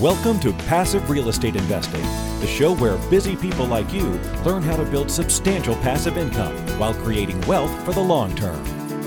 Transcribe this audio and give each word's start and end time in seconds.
Welcome 0.00 0.38
to 0.40 0.52
Passive 0.52 1.08
Real 1.08 1.30
Estate 1.30 1.56
Investing, 1.56 2.02
the 2.40 2.46
show 2.46 2.74
where 2.74 2.98
busy 3.08 3.34
people 3.34 3.64
like 3.64 3.90
you 3.94 4.04
learn 4.44 4.62
how 4.62 4.76
to 4.76 4.84
build 4.84 5.10
substantial 5.10 5.74
passive 5.76 6.18
income 6.18 6.54
while 6.78 6.92
creating 6.92 7.40
wealth 7.46 7.72
for 7.82 7.94
the 7.94 8.00
long 8.00 8.36
term. 8.36 8.62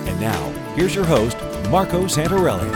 And 0.08 0.20
now, 0.20 0.50
here's 0.74 0.96
your 0.96 1.06
host, 1.06 1.38
Marco 1.70 2.06
Santarelli. 2.06 2.72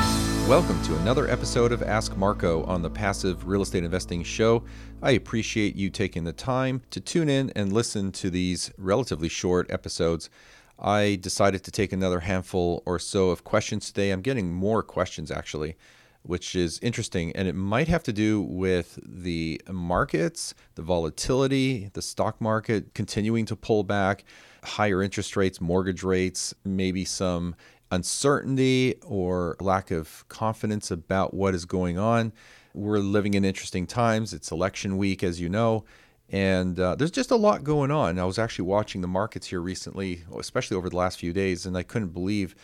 Welcome 0.47 0.79
to 0.83 0.95
another 0.97 1.27
episode 1.27 1.71
of 1.71 1.81
Ask 1.81 2.15
Marco 2.15 2.63
on 2.65 2.83
the 2.83 2.89
Passive 2.91 3.47
Real 3.47 3.63
Estate 3.63 3.83
Investing 3.83 4.21
Show. 4.21 4.63
I 5.01 5.13
appreciate 5.13 5.75
you 5.75 5.89
taking 5.89 6.23
the 6.23 6.33
time 6.33 6.83
to 6.91 6.99
tune 6.99 7.29
in 7.29 7.51
and 7.55 7.73
listen 7.73 8.11
to 8.11 8.29
these 8.29 8.71
relatively 8.77 9.27
short 9.27 9.71
episodes. 9.71 10.29
I 10.77 11.17
decided 11.19 11.63
to 11.63 11.71
take 11.71 11.91
another 11.91 12.19
handful 12.19 12.83
or 12.85 12.99
so 12.99 13.31
of 13.31 13.43
questions 13.43 13.87
today. 13.87 14.11
I'm 14.11 14.21
getting 14.21 14.53
more 14.53 14.83
questions 14.83 15.31
actually 15.31 15.77
which 16.23 16.55
is 16.55 16.79
interesting. 16.81 17.31
And 17.35 17.47
it 17.47 17.55
might 17.55 17.87
have 17.87 18.03
to 18.03 18.13
do 18.13 18.41
with 18.41 18.99
the 19.05 19.61
markets, 19.69 20.55
the 20.75 20.81
volatility, 20.81 21.89
the 21.93 22.01
stock 22.01 22.41
market 22.41 22.93
continuing 22.93 23.45
to 23.45 23.55
pull 23.55 23.83
back, 23.83 24.23
higher 24.63 25.03
interest 25.03 25.35
rates, 25.35 25.61
mortgage 25.61 26.03
rates, 26.03 26.53
maybe 26.63 27.05
some 27.05 27.55
uncertainty 27.91 28.95
or 29.05 29.55
lack 29.59 29.91
of 29.91 30.25
confidence 30.29 30.89
about 30.89 31.33
what 31.33 31.53
is 31.53 31.65
going 31.65 31.97
on. 31.97 32.33
We're 32.73 32.97
living 32.97 33.35
in 33.35 33.45
interesting 33.45 33.85
times. 33.85 34.33
It's 34.33 34.51
election 34.51 34.97
week, 34.97 35.23
as 35.23 35.39
you 35.39 35.49
know. 35.49 35.85
And 36.29 36.79
uh, 36.79 36.95
there's 36.95 37.11
just 37.11 37.29
a 37.29 37.35
lot 37.35 37.63
going 37.63 37.91
on. 37.91 38.17
I 38.17 38.25
was 38.25 38.39
actually 38.39 38.65
watching 38.65 39.01
the 39.01 39.07
markets 39.07 39.47
here 39.47 39.61
recently, 39.61 40.23
especially 40.39 40.77
over 40.77 40.89
the 40.89 40.95
last 40.95 41.19
few 41.19 41.33
days, 41.33 41.67
and 41.67 41.77
I 41.77 41.83
couldn't 41.83 42.09
believe 42.09 42.55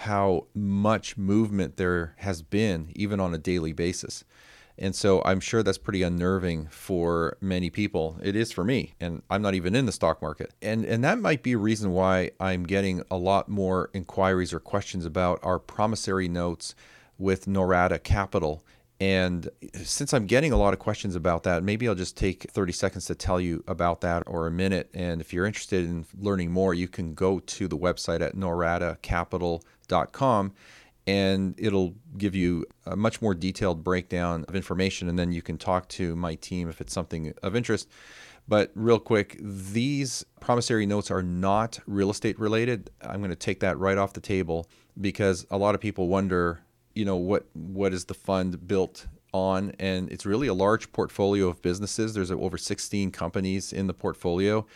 how 0.00 0.46
much 0.54 1.16
movement 1.16 1.78
there 1.78 2.14
has 2.18 2.42
been, 2.42 2.92
even 2.94 3.18
on 3.18 3.34
a 3.34 3.38
daily 3.38 3.72
basis. 3.72 4.24
And 4.78 4.94
so 4.94 5.22
I'm 5.24 5.40
sure 5.40 5.62
that's 5.62 5.78
pretty 5.78 6.02
unnerving 6.02 6.66
for 6.66 7.38
many 7.40 7.70
people. 7.70 8.18
It 8.22 8.36
is 8.36 8.52
for 8.52 8.62
me, 8.62 8.92
and 9.00 9.22
I'm 9.30 9.40
not 9.40 9.54
even 9.54 9.74
in 9.74 9.86
the 9.86 9.92
stock 9.92 10.20
market. 10.20 10.52
And 10.60 10.84
and 10.84 11.02
that 11.02 11.18
might 11.18 11.42
be 11.42 11.52
a 11.52 11.58
reason 11.58 11.92
why 11.92 12.32
I'm 12.38 12.64
getting 12.64 13.02
a 13.10 13.16
lot 13.16 13.48
more 13.48 13.88
inquiries 13.94 14.52
or 14.52 14.60
questions 14.60 15.06
about 15.06 15.40
our 15.42 15.58
promissory 15.58 16.28
notes 16.28 16.74
with 17.16 17.46
Norada 17.46 18.02
Capital 18.02 18.62
and 18.98 19.50
since 19.82 20.14
I'm 20.14 20.26
getting 20.26 20.52
a 20.52 20.56
lot 20.56 20.72
of 20.72 20.78
questions 20.78 21.16
about 21.16 21.42
that, 21.42 21.62
maybe 21.62 21.86
I'll 21.86 21.94
just 21.94 22.16
take 22.16 22.50
30 22.50 22.72
seconds 22.72 23.04
to 23.06 23.14
tell 23.14 23.38
you 23.38 23.62
about 23.68 24.00
that 24.00 24.22
or 24.26 24.46
a 24.46 24.50
minute. 24.50 24.88
And 24.94 25.20
if 25.20 25.34
you're 25.34 25.44
interested 25.44 25.84
in 25.84 26.06
learning 26.18 26.50
more, 26.50 26.72
you 26.72 26.88
can 26.88 27.12
go 27.12 27.40
to 27.40 27.68
the 27.68 27.76
website 27.76 28.22
at 28.22 28.34
noradacapital.com 28.34 30.52
and 31.06 31.54
it'll 31.58 31.94
give 32.16 32.34
you 32.34 32.64
a 32.86 32.96
much 32.96 33.20
more 33.20 33.34
detailed 33.34 33.84
breakdown 33.84 34.46
of 34.48 34.56
information. 34.56 35.10
And 35.10 35.18
then 35.18 35.30
you 35.30 35.42
can 35.42 35.58
talk 35.58 35.88
to 35.90 36.16
my 36.16 36.36
team 36.36 36.70
if 36.70 36.80
it's 36.80 36.94
something 36.94 37.34
of 37.42 37.54
interest. 37.54 37.90
But 38.48 38.70
real 38.74 38.98
quick, 38.98 39.36
these 39.40 40.24
promissory 40.40 40.86
notes 40.86 41.10
are 41.10 41.22
not 41.22 41.80
real 41.86 42.10
estate 42.10 42.38
related. 42.38 42.90
I'm 43.02 43.18
going 43.18 43.30
to 43.30 43.36
take 43.36 43.60
that 43.60 43.78
right 43.78 43.98
off 43.98 44.14
the 44.14 44.20
table 44.20 44.66
because 45.00 45.46
a 45.50 45.58
lot 45.58 45.74
of 45.74 45.80
people 45.80 46.08
wonder 46.08 46.60
you 46.96 47.04
know 47.04 47.16
what 47.16 47.46
what 47.52 47.92
is 47.92 48.06
the 48.06 48.14
fund 48.14 48.66
built 48.66 49.06
on? 49.32 49.72
And 49.78 50.10
it's 50.10 50.26
really 50.26 50.48
a 50.48 50.54
large 50.54 50.92
portfolio 50.92 51.48
of 51.48 51.62
businesses. 51.62 52.14
There's 52.14 52.30
over 52.30 52.58
16 52.58 53.10
companies 53.12 53.72
in 53.72 53.86
the 53.86 53.94
portfolio. 53.94 54.66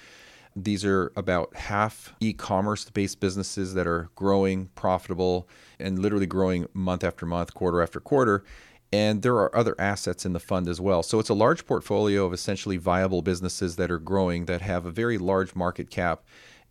These 0.55 0.85
are 0.85 1.13
about 1.17 1.55
half 1.57 2.13
e-commerce 2.21 2.89
based 2.91 3.21
businesses 3.21 3.75
that 3.75 3.87
are 3.87 4.11
growing 4.17 4.67
profitable 4.75 5.49
and 5.79 5.99
literally 5.99 6.27
growing 6.27 6.67
month 6.75 7.05
after 7.05 7.25
month 7.25 7.55
quarter 7.55 7.81
after 7.81 8.01
quarter. 8.01 8.45
And 8.93 9.23
there 9.23 9.37
are 9.37 9.55
other 9.57 9.77
assets 9.79 10.27
in 10.27 10.33
the 10.33 10.41
fund 10.41 10.69
as 10.69 10.81
well. 10.81 11.05
So 11.05 11.21
it's 11.21 11.29
a 11.29 11.35
large 11.35 11.65
portfolio 11.65 12.27
of 12.27 12.33
essentially 12.33 12.77
viable 12.77 13.23
businesses 13.23 13.77
that 13.77 13.91
are 13.91 14.01
growing 14.01 14.47
that 14.47 14.61
have 14.63 14.85
a 14.85 14.91
very 14.91 15.17
large 15.17 15.55
market 15.55 15.91
cap 15.91 16.25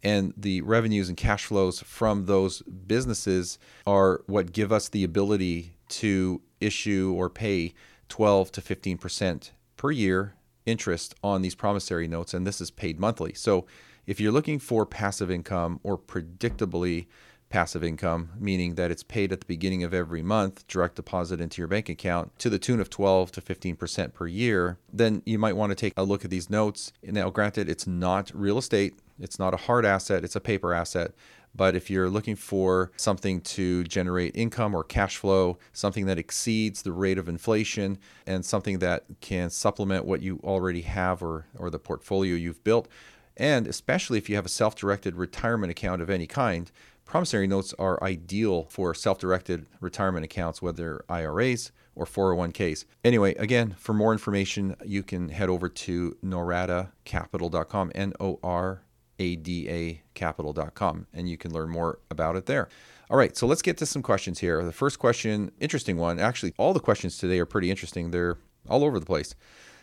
and 0.03 0.33
the 0.37 0.61
revenues 0.61 1.09
and 1.09 1.17
cash 1.17 1.45
flows 1.45 1.81
from 1.81 2.25
those 2.25 2.61
businesses 2.61 3.59
are 3.85 4.21
what 4.27 4.51
give 4.51 4.71
us 4.71 4.89
the 4.89 5.03
ability 5.03 5.75
to 5.89 6.41
issue 6.61 7.13
or 7.15 7.29
pay 7.29 7.73
12 8.09 8.51
to 8.53 8.61
15% 8.61 9.51
per 9.77 9.91
year 9.91 10.35
interest 10.65 11.15
on 11.23 11.41
these 11.41 11.55
promissory 11.55 12.07
notes. 12.07 12.33
And 12.33 12.45
this 12.45 12.61
is 12.61 12.71
paid 12.71 12.99
monthly. 12.99 13.33
So 13.33 13.65
if 14.05 14.19
you're 14.19 14.31
looking 14.31 14.59
for 14.59 14.85
passive 14.85 15.29
income 15.29 15.79
or 15.83 15.97
predictably 15.97 17.07
passive 17.49 17.83
income, 17.83 18.29
meaning 18.39 18.75
that 18.75 18.91
it's 18.91 19.03
paid 19.03 19.31
at 19.31 19.39
the 19.39 19.45
beginning 19.45 19.83
of 19.83 19.93
every 19.93 20.21
month, 20.21 20.67
direct 20.67 20.95
deposit 20.95 21.41
into 21.41 21.59
your 21.59 21.67
bank 21.67 21.89
account 21.89 22.37
to 22.39 22.49
the 22.49 22.59
tune 22.59 22.79
of 22.79 22.89
12 22.89 23.31
to 23.31 23.41
15% 23.41 24.13
per 24.13 24.27
year, 24.27 24.77
then 24.93 25.23
you 25.25 25.39
might 25.39 25.55
want 25.55 25.71
to 25.71 25.75
take 25.75 25.93
a 25.97 26.03
look 26.03 26.23
at 26.23 26.31
these 26.31 26.49
notes. 26.49 26.93
Now, 27.03 27.29
granted, 27.29 27.67
it's 27.67 27.87
not 27.87 28.31
real 28.33 28.59
estate, 28.59 28.99
it's 29.19 29.39
not 29.39 29.53
a 29.53 29.57
hard 29.57 29.85
asset, 29.85 30.23
it's 30.23 30.35
a 30.35 30.41
paper 30.41 30.73
asset. 30.73 31.11
But 31.55 31.75
if 31.75 31.89
you're 31.89 32.09
looking 32.09 32.35
for 32.35 32.91
something 32.95 33.41
to 33.41 33.83
generate 33.85 34.35
income 34.35 34.75
or 34.75 34.83
cash 34.83 35.17
flow, 35.17 35.57
something 35.73 36.05
that 36.05 36.19
exceeds 36.19 36.83
the 36.83 36.91
rate 36.91 37.17
of 37.17 37.27
inflation, 37.27 37.97
and 38.27 38.45
something 38.45 38.79
that 38.79 39.05
can 39.19 39.49
supplement 39.49 40.05
what 40.05 40.21
you 40.21 40.39
already 40.43 40.81
have 40.81 41.23
or, 41.23 41.47
or 41.57 41.69
the 41.69 41.79
portfolio 41.79 42.35
you've 42.35 42.63
built, 42.63 42.87
and 43.35 43.67
especially 43.67 44.17
if 44.17 44.29
you 44.29 44.35
have 44.35 44.45
a 44.45 44.49
self 44.49 44.75
directed 44.75 45.15
retirement 45.15 45.71
account 45.71 46.01
of 46.01 46.09
any 46.09 46.27
kind, 46.27 46.71
promissory 47.05 47.47
notes 47.47 47.73
are 47.79 48.01
ideal 48.03 48.67
for 48.69 48.93
self 48.93 49.17
directed 49.17 49.65
retirement 49.79 50.25
accounts, 50.25 50.61
whether 50.61 51.03
IRAs 51.09 51.71
or 51.95 52.05
401ks. 52.05 52.85
Anyway, 53.03 53.33
again, 53.35 53.75
for 53.77 53.93
more 53.93 54.13
information, 54.13 54.75
you 54.85 55.03
can 55.03 55.29
head 55.29 55.49
over 55.49 55.67
to 55.67 56.15
noradacapital.com, 56.23 57.91
N 57.95 58.13
O 58.19 58.39
R 58.43 58.83
adacapital.com, 59.19 61.07
and 61.13 61.29
you 61.29 61.37
can 61.37 61.53
learn 61.53 61.69
more 61.69 61.99
about 62.09 62.35
it 62.35 62.45
there. 62.45 62.69
All 63.09 63.17
right, 63.17 63.35
so 63.35 63.47
let's 63.47 63.61
get 63.61 63.77
to 63.77 63.85
some 63.85 64.01
questions 64.01 64.39
here. 64.39 64.63
The 64.63 64.71
first 64.71 64.99
question, 64.99 65.51
interesting 65.59 65.97
one. 65.97 66.19
Actually, 66.19 66.53
all 66.57 66.73
the 66.73 66.79
questions 66.79 67.17
today 67.17 67.39
are 67.39 67.45
pretty 67.45 67.69
interesting. 67.69 68.11
They're 68.11 68.37
all 68.67 68.83
over 68.83 68.99
the 68.99 69.05
place. 69.05 69.35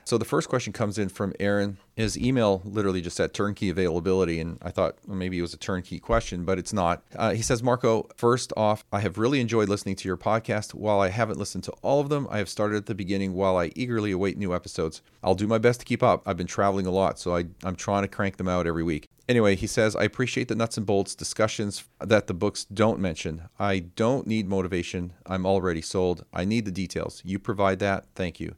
So 0.07 0.17
the 0.19 0.25
first 0.25 0.49
question 0.49 0.73
comes 0.73 0.99
in 0.99 1.09
from 1.09 1.33
Aaron. 1.41 1.79
His 1.97 2.17
email 2.17 2.63
literally 2.65 3.01
just 3.01 3.17
said 3.17 3.35
turnkey 3.35 3.71
availability, 3.71 4.39
and 4.39 4.57
I 4.63 4.71
thought 4.71 4.99
well, 5.05 5.17
maybe 5.17 5.37
it 5.37 5.43
was 5.43 5.53
a 5.53 5.57
turnkey 5.57 5.99
question, 5.99 6.45
but 6.45 6.61
it's 6.61 6.73
not. 6.73 7.03
Uh, 7.17 7.33
he 7.33 7.43
says, 7.43 7.61
Marco, 7.61 8.07
first 8.17 8.53
off, 8.57 8.85
I 8.93 9.01
have 9.01 9.19
really 9.19 9.41
enjoyed 9.41 9.69
listening 9.69 9.97
to 9.97 10.07
your 10.07 10.17
podcast. 10.17 10.75
While 10.75 11.01
I 11.01 11.09
haven't 11.09 11.41
listened 11.41 11.65
to 11.65 11.73
all 11.83 12.01
of 12.01 12.09
them, 12.09 12.29
I 12.31 12.39
have 12.39 12.49
started 12.49 12.77
at 12.77 12.87
the 12.87 12.95
beginning 12.95 13.35
while 13.35 13.57
I 13.57 13.73
eagerly 13.75 14.13
await 14.13 14.39
new 14.39 14.55
episodes. 14.55 15.03
I'll 15.25 15.35
do 15.35 15.49
my 15.49 15.59
best 15.59 15.81
to 15.81 15.87
keep 15.87 16.05
up. 16.05 16.23
I've 16.25 16.37
been 16.37 16.47
traveling 16.47 16.87
a 16.87 16.93
lot, 16.93 17.19
so 17.19 17.35
I, 17.35 17.47
I'm 17.65 17.75
trying 17.75 18.03
to 18.03 18.09
crank 18.09 18.37
them 18.37 18.49
out 18.49 18.69
every 18.69 18.85
week. 18.85 19.09
Anyway, 19.29 19.57
he 19.57 19.67
says, 19.67 19.97
I 19.97 20.05
appreciate 20.05 20.47
the 20.47 20.55
nuts 20.55 20.77
and 20.77 20.87
bolts 20.87 21.17
discussions 21.17 21.83
that 21.99 22.29
the 22.29 22.35
books 22.35 22.65
don't 22.65 23.01
mention. 23.01 23.49
I 23.59 23.81
don't 23.81 24.29
need 24.29 24.49
motivation. 24.49 25.15
I'm 25.27 25.45
already 25.47 25.83
sold. 25.83 26.25
I 26.33 26.45
need 26.45 26.65
the 26.65 26.71
details. 26.71 27.23
You 27.25 27.41
provide 27.41 27.81
that. 27.81 28.05
Thank 28.15 28.39
you. 28.39 28.55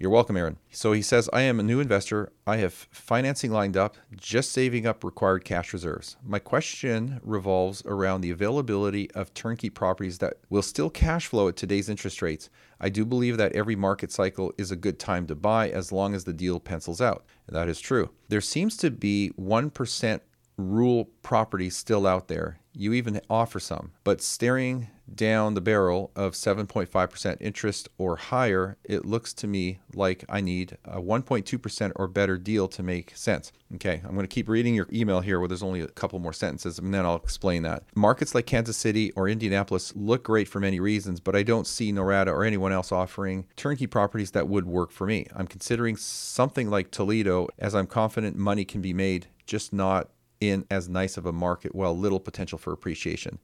You're 0.00 0.10
welcome, 0.10 0.36
Aaron. 0.36 0.58
So 0.70 0.92
he 0.92 1.02
says, 1.02 1.28
I 1.32 1.40
am 1.40 1.58
a 1.58 1.64
new 1.64 1.80
investor. 1.80 2.30
I 2.46 2.58
have 2.58 2.72
financing 2.72 3.50
lined 3.50 3.76
up, 3.76 3.96
just 4.16 4.52
saving 4.52 4.86
up 4.86 5.02
required 5.02 5.44
cash 5.44 5.72
reserves. 5.72 6.16
My 6.24 6.38
question 6.38 7.20
revolves 7.24 7.82
around 7.84 8.20
the 8.20 8.30
availability 8.30 9.10
of 9.10 9.34
turnkey 9.34 9.70
properties 9.70 10.18
that 10.18 10.34
will 10.50 10.62
still 10.62 10.88
cash 10.88 11.26
flow 11.26 11.48
at 11.48 11.56
today's 11.56 11.88
interest 11.88 12.22
rates. 12.22 12.48
I 12.80 12.90
do 12.90 13.04
believe 13.04 13.38
that 13.38 13.56
every 13.56 13.74
market 13.74 14.12
cycle 14.12 14.52
is 14.56 14.70
a 14.70 14.76
good 14.76 15.00
time 15.00 15.26
to 15.26 15.34
buy 15.34 15.68
as 15.68 15.90
long 15.90 16.14
as 16.14 16.22
the 16.22 16.32
deal 16.32 16.60
pencils 16.60 17.00
out. 17.00 17.24
And 17.48 17.56
that 17.56 17.68
is 17.68 17.80
true. 17.80 18.10
There 18.28 18.40
seems 18.40 18.76
to 18.76 18.92
be 18.92 19.32
1% 19.36 20.20
rule 20.58 21.06
properties 21.22 21.76
still 21.76 22.06
out 22.06 22.28
there. 22.28 22.60
You 22.80 22.92
even 22.92 23.20
offer 23.28 23.58
some, 23.58 23.90
but 24.04 24.22
staring 24.22 24.86
down 25.12 25.54
the 25.54 25.60
barrel 25.60 26.12
of 26.14 26.34
7.5% 26.34 27.36
interest 27.40 27.88
or 27.98 28.14
higher, 28.14 28.76
it 28.84 29.04
looks 29.04 29.34
to 29.34 29.48
me 29.48 29.80
like 29.94 30.24
I 30.28 30.40
need 30.40 30.76
a 30.84 31.00
1.2% 31.00 31.92
or 31.96 32.06
better 32.06 32.38
deal 32.38 32.68
to 32.68 32.82
make 32.84 33.16
sense. 33.16 33.50
Okay, 33.74 34.00
I'm 34.04 34.14
going 34.14 34.22
to 34.22 34.28
keep 34.28 34.48
reading 34.48 34.76
your 34.76 34.86
email 34.92 35.18
here 35.20 35.40
where 35.40 35.48
there's 35.48 35.64
only 35.64 35.80
a 35.80 35.88
couple 35.88 36.20
more 36.20 36.32
sentences 36.32 36.78
and 36.78 36.94
then 36.94 37.04
I'll 37.04 37.16
explain 37.16 37.64
that. 37.64 37.82
Markets 37.96 38.32
like 38.32 38.46
Kansas 38.46 38.76
City 38.76 39.10
or 39.16 39.28
Indianapolis 39.28 39.92
look 39.96 40.22
great 40.22 40.46
for 40.46 40.60
many 40.60 40.78
reasons, 40.78 41.18
but 41.18 41.34
I 41.34 41.42
don't 41.42 41.66
see 41.66 41.92
Norada 41.92 42.28
or 42.28 42.44
anyone 42.44 42.72
else 42.72 42.92
offering 42.92 43.44
turnkey 43.56 43.88
properties 43.88 44.30
that 44.30 44.46
would 44.46 44.66
work 44.66 44.92
for 44.92 45.04
me. 45.04 45.26
I'm 45.34 45.48
considering 45.48 45.96
something 45.96 46.70
like 46.70 46.92
Toledo 46.92 47.48
as 47.58 47.74
I'm 47.74 47.88
confident 47.88 48.36
money 48.36 48.64
can 48.64 48.80
be 48.80 48.94
made, 48.94 49.26
just 49.46 49.72
not 49.72 50.10
in 50.40 50.64
as 50.70 50.88
nice 50.88 51.16
of 51.16 51.26
a 51.26 51.32
market, 51.32 51.74
while 51.74 51.96
little 51.96 52.20
potential 52.20 52.58
for 52.58 52.72
appreciation. 52.72 53.38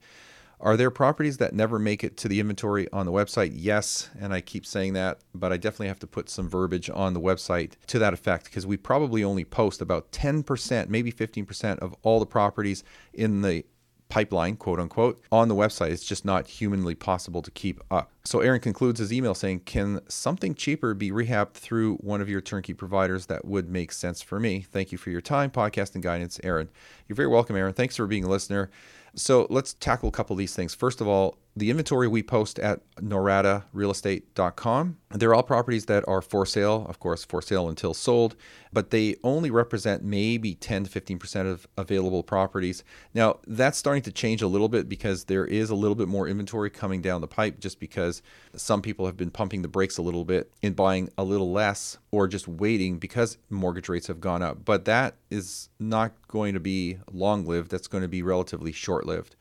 Are 0.59 0.77
there 0.77 0.89
properties 0.89 1.37
that 1.37 1.53
never 1.53 1.77
make 1.77 2.03
it 2.03 2.15
to 2.17 2.27
the 2.27 2.39
inventory 2.39 2.89
on 2.91 3.05
the 3.05 3.11
website? 3.11 3.51
Yes, 3.53 4.09
and 4.19 4.33
I 4.33 4.41
keep 4.41 4.65
saying 4.65 4.93
that, 4.93 5.19
but 5.33 5.51
I 5.51 5.57
definitely 5.57 5.89
have 5.89 5.99
to 5.99 6.07
put 6.07 6.29
some 6.29 6.49
verbiage 6.49 6.89
on 6.89 7.13
the 7.13 7.19
website 7.19 7.73
to 7.87 7.99
that 7.99 8.13
effect 8.13 8.45
because 8.45 8.65
we 8.65 8.77
probably 8.77 9.23
only 9.23 9.43
post 9.43 9.81
about 9.81 10.11
10%, 10.11 10.87
maybe 10.87 11.11
15% 11.11 11.79
of 11.79 11.95
all 12.03 12.19
the 12.19 12.25
properties 12.25 12.83
in 13.13 13.41
the 13.41 13.65
pipeline, 14.09 14.55
quote 14.55 14.79
unquote, 14.79 15.21
on 15.31 15.47
the 15.47 15.55
website. 15.55 15.91
It's 15.91 16.05
just 16.05 16.25
not 16.25 16.47
humanly 16.47 16.95
possible 16.95 17.41
to 17.41 17.51
keep 17.51 17.81
up. 17.91 18.11
So 18.23 18.39
Aaron 18.39 18.59
concludes 18.59 18.99
his 18.99 19.13
email 19.13 19.35
saying, 19.35 19.61
Can 19.61 19.99
something 20.07 20.55
cheaper 20.55 20.93
be 20.93 21.11
rehabbed 21.11 21.53
through 21.53 21.95
one 21.97 22.21
of 22.21 22.29
your 22.29 22.41
turnkey 22.41 22.73
providers 22.73 23.27
that 23.27 23.45
would 23.45 23.69
make 23.69 23.91
sense 23.91 24.21
for 24.21 24.39
me? 24.39 24.61
Thank 24.61 24.91
you 24.91 24.97
for 24.97 25.09
your 25.09 25.21
time, 25.21 25.51
podcast, 25.51 25.95
and 25.95 26.03
guidance, 26.03 26.39
Aaron. 26.43 26.69
You're 27.07 27.15
very 27.15 27.27
welcome, 27.27 27.55
Aaron. 27.55 27.73
Thanks 27.73 27.95
for 27.95 28.07
being 28.07 28.23
a 28.23 28.29
listener. 28.29 28.69
So 29.15 29.47
let's 29.49 29.73
tackle 29.75 30.09
a 30.09 30.11
couple 30.11 30.33
of 30.33 30.37
these 30.37 30.55
things. 30.55 30.75
First 30.75 31.01
of 31.01 31.07
all, 31.07 31.37
the 31.57 31.69
inventory 31.69 32.09
we 32.09 32.21
post 32.21 32.59
at 32.59 32.81
noradarealestate.com, 32.97 34.97
they're 35.11 35.33
all 35.33 35.43
properties 35.43 35.85
that 35.85 36.03
are 36.05 36.21
for 36.21 36.45
sale, 36.45 36.85
of 36.89 36.99
course, 36.99 37.23
for 37.23 37.41
sale 37.41 37.69
until 37.69 37.93
sold, 37.93 38.35
but 38.73 38.89
they 38.89 39.15
only 39.23 39.49
represent 39.49 40.03
maybe 40.03 40.53
10 40.53 40.83
to 40.83 41.01
15% 41.01 41.49
of 41.49 41.65
available 41.77 42.23
properties. 42.23 42.83
Now, 43.13 43.39
that's 43.47 43.77
starting 43.77 44.03
to 44.03 44.11
change 44.11 44.41
a 44.41 44.47
little 44.47 44.67
bit 44.67 44.89
because 44.89 45.25
there 45.25 45.45
is 45.45 45.69
a 45.69 45.75
little 45.75 45.95
bit 45.95 46.09
more 46.09 46.27
inventory 46.27 46.69
coming 46.69 47.01
down 47.01 47.21
the 47.21 47.27
pipe 47.27 47.61
just 47.61 47.79
because 47.79 48.21
some 48.57 48.81
people 48.81 49.05
have 49.05 49.15
been 49.15 49.31
pumping 49.31 49.61
the 49.61 49.69
brakes 49.69 49.97
a 49.97 50.01
little 50.01 50.25
bit 50.25 50.51
in 50.61 50.73
buying 50.73 51.09
a 51.17 51.23
little 51.23 51.53
less 51.53 51.97
or 52.11 52.27
just 52.27 52.49
waiting 52.49 52.97
because 52.97 53.37
mortgage 53.49 53.87
rates 53.87 54.07
have 54.07 54.19
gone 54.19 54.41
up. 54.41 54.65
But 54.65 54.83
that 54.85 55.15
is 55.35 55.69
not 55.79 56.13
going 56.27 56.53
to 56.53 56.59
be 56.59 56.97
long 57.11 57.45
lived, 57.45 57.69
that's 57.69 57.87
going 57.87 58.01
to 58.01 58.07
be 58.07 58.23
relatively 58.23 58.71
short 58.71 59.05
lived. 59.05 59.35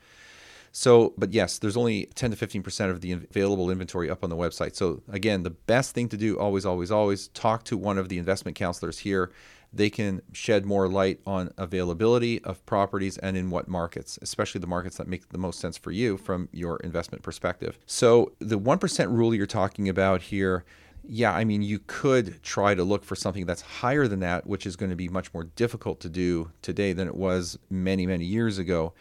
So, 0.76 1.14
but 1.17 1.32
yes, 1.32 1.58
there's 1.58 1.76
only 1.76 2.06
10 2.17 2.32
to 2.32 2.37
15% 2.37 2.91
of 2.91 3.00
the 3.00 3.12
available 3.12 3.70
inventory 3.70 4.11
up 4.11 4.25
on 4.25 4.31
the 4.31 4.37
website. 4.37 4.75
So, 4.75 5.02
again, 5.08 5.44
the 5.44 5.50
best 5.50 5.94
thing 5.94 6.08
to 6.08 6.17
do 6.17 6.37
always, 6.37 6.67
always, 6.67 6.91
always 6.91 7.29
talk 7.29 7.62
to 7.64 7.76
one 7.76 7.96
of 7.96 8.08
the 8.08 8.19
investment 8.19 8.56
counselors 8.56 8.99
here. 8.99 9.31
They 9.73 9.88
can 9.88 10.20
shed 10.32 10.67
more 10.67 10.88
light 10.88 11.20
on 11.29 11.52
availability 11.58 12.43
of 12.43 12.67
properties 12.67 13.19
and 13.19 13.37
in 13.37 13.50
what 13.50 13.69
markets, 13.69 14.19
especially 14.20 14.61
the 14.61 14.67
markets 14.67 14.97
that 14.97 15.06
make 15.06 15.29
the 15.29 15.38
most 15.38 15.61
sense 15.61 15.76
for 15.79 15.93
you 15.93 16.17
from 16.17 16.49
your 16.50 16.79
investment 16.79 17.23
perspective. 17.23 17.79
So, 17.87 18.32
the 18.40 18.58
1% 18.58 19.12
rule 19.12 19.32
you're 19.32 19.47
talking 19.47 19.88
about 19.88 20.23
here 20.23 20.64
yeah, 21.06 21.32
I 21.32 21.44
mean, 21.44 21.62
you 21.62 21.80
could 21.86 22.42
try 22.42 22.74
to 22.74 22.84
look 22.84 23.04
for 23.04 23.14
something 23.14 23.46
that's 23.46 23.62
higher 23.62 24.08
than 24.08 24.20
that, 24.20 24.46
which 24.46 24.66
is 24.66 24.76
going 24.76 24.90
to 24.90 24.96
be 24.96 25.08
much 25.08 25.32
more 25.34 25.44
difficult 25.44 26.00
to 26.00 26.08
do 26.08 26.50
today 26.62 26.92
than 26.92 27.08
it 27.08 27.14
was 27.14 27.58
many, 27.70 28.06
many 28.06 28.24
years 28.24 28.58
ago. 28.58 28.94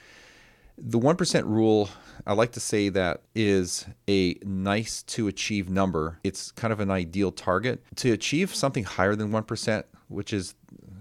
The 0.77 0.99
1% 0.99 1.45
rule, 1.45 1.89
I 2.25 2.33
like 2.33 2.51
to 2.53 2.59
say 2.59 2.89
that 2.89 3.21
is 3.35 3.85
a 4.09 4.35
nice 4.43 5.03
to 5.03 5.27
achieve 5.27 5.69
number. 5.69 6.19
It's 6.23 6.51
kind 6.51 6.73
of 6.73 6.79
an 6.79 6.89
ideal 6.89 7.31
target. 7.31 7.83
To 7.97 8.11
achieve 8.11 8.53
something 8.53 8.83
higher 8.83 9.15
than 9.15 9.31
1%, 9.31 9.83
which 10.07 10.33
is 10.33 10.55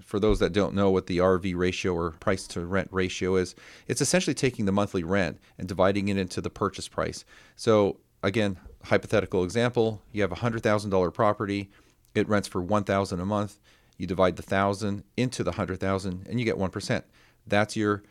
for 0.04 0.20
those 0.20 0.40
that 0.40 0.52
don't 0.52 0.75
know 0.75 0.90
what 0.90 1.06
the 1.06 1.19
RV 1.19 1.56
ratio 1.56 1.94
or 1.94 2.10
price 2.12 2.46
to 2.49 2.60
rent 2.66 2.88
ratio 2.93 3.37
is, 3.37 3.54
it's 3.88 4.02
essentially 4.02 4.34
taking 4.34 4.66
the 4.66 4.72
monthly 4.72 5.02
rent 5.02 5.40
and 5.58 5.66
dividing 5.66 6.08
it 6.08 6.19
into 6.19 6.43
the 6.43 6.50
purchase 6.50 6.87
price. 6.87 7.25
So, 7.56 7.99
again, 8.22 8.58
hypothetical 8.84 9.44
example, 9.44 10.02
you 10.12 10.23
have 10.23 10.32
a 10.32 10.37
$100,000 10.37 11.14
property, 11.14 11.70
it 12.14 12.29
rents 12.29 12.49
for 12.49 12.61
1000 12.61 13.20
a 13.20 13.26
month. 13.26 13.58
You 13.96 14.06
divide 14.06 14.37
the 14.37 14.43
1000 14.43 15.05
into 15.17 15.44
the 15.44 15.52
100,000 15.52 16.26
and 16.29 16.38
you 16.38 16.44
get 16.44 16.56
1%. 16.56 17.02
That's 17.46 17.76
your 17.76 18.02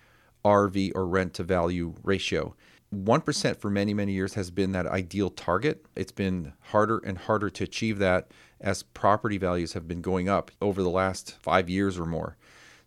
RV 0.45 0.91
or 0.95 1.05
rent 1.05 1.33
to 1.35 1.43
value 1.43 1.95
ratio. 2.03 2.55
1% 2.93 3.57
for 3.57 3.69
many, 3.69 3.93
many 3.93 4.11
years 4.11 4.33
has 4.33 4.51
been 4.51 4.73
that 4.73 4.85
ideal 4.87 5.29
target. 5.29 5.85
It's 5.95 6.11
been 6.11 6.53
harder 6.59 6.97
and 6.99 7.17
harder 7.17 7.49
to 7.49 7.63
achieve 7.63 7.99
that 7.99 8.31
as 8.59 8.83
property 8.83 9.37
values 9.37 9.73
have 9.73 9.87
been 9.87 10.01
going 10.01 10.27
up 10.27 10.51
over 10.61 10.83
the 10.83 10.89
last 10.89 11.37
five 11.41 11.69
years 11.69 11.97
or 11.97 12.05
more. 12.05 12.35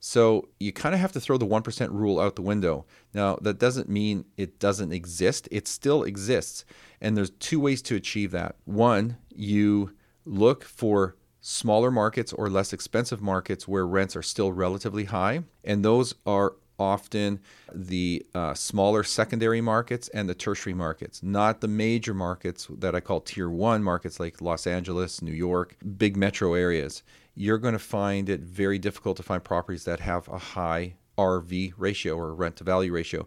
So 0.06 0.50
you 0.60 0.70
kind 0.70 0.94
of 0.94 1.00
have 1.00 1.12
to 1.12 1.20
throw 1.20 1.38
the 1.38 1.46
1% 1.46 1.90
rule 1.90 2.20
out 2.20 2.36
the 2.36 2.42
window. 2.42 2.84
Now, 3.14 3.38
that 3.40 3.58
doesn't 3.58 3.88
mean 3.88 4.26
it 4.36 4.58
doesn't 4.58 4.92
exist, 4.92 5.48
it 5.50 5.66
still 5.66 6.02
exists. 6.02 6.66
And 7.00 7.16
there's 7.16 7.30
two 7.30 7.58
ways 7.58 7.80
to 7.80 7.94
achieve 7.94 8.30
that. 8.32 8.56
One, 8.66 9.16
you 9.30 9.94
look 10.26 10.62
for 10.62 11.16
smaller 11.40 11.90
markets 11.90 12.34
or 12.34 12.50
less 12.50 12.74
expensive 12.74 13.22
markets 13.22 13.66
where 13.66 13.86
rents 13.86 14.14
are 14.14 14.22
still 14.22 14.52
relatively 14.52 15.04
high, 15.04 15.44
and 15.64 15.82
those 15.82 16.14
are 16.26 16.56
often 16.78 17.40
the 17.72 18.24
uh, 18.34 18.54
smaller 18.54 19.02
secondary 19.02 19.60
markets 19.60 20.08
and 20.08 20.28
the 20.28 20.34
tertiary 20.34 20.74
markets, 20.74 21.22
not 21.22 21.60
the 21.60 21.68
major 21.68 22.14
markets 22.14 22.68
that 22.78 22.94
I 22.94 23.00
call 23.00 23.20
tier 23.20 23.48
one 23.48 23.82
markets 23.82 24.18
like 24.18 24.40
Los 24.40 24.66
Angeles, 24.66 25.22
New 25.22 25.32
York, 25.32 25.76
big 25.96 26.16
metro 26.16 26.54
areas. 26.54 27.02
You're 27.34 27.58
going 27.58 27.72
to 27.72 27.78
find 27.78 28.28
it 28.28 28.40
very 28.40 28.78
difficult 28.78 29.16
to 29.16 29.22
find 29.22 29.42
properties 29.42 29.84
that 29.84 30.00
have 30.00 30.28
a 30.28 30.38
high 30.38 30.94
RV 31.18 31.74
ratio 31.76 32.16
or 32.16 32.34
rent 32.34 32.56
to 32.56 32.64
value 32.64 32.92
ratio. 32.92 33.26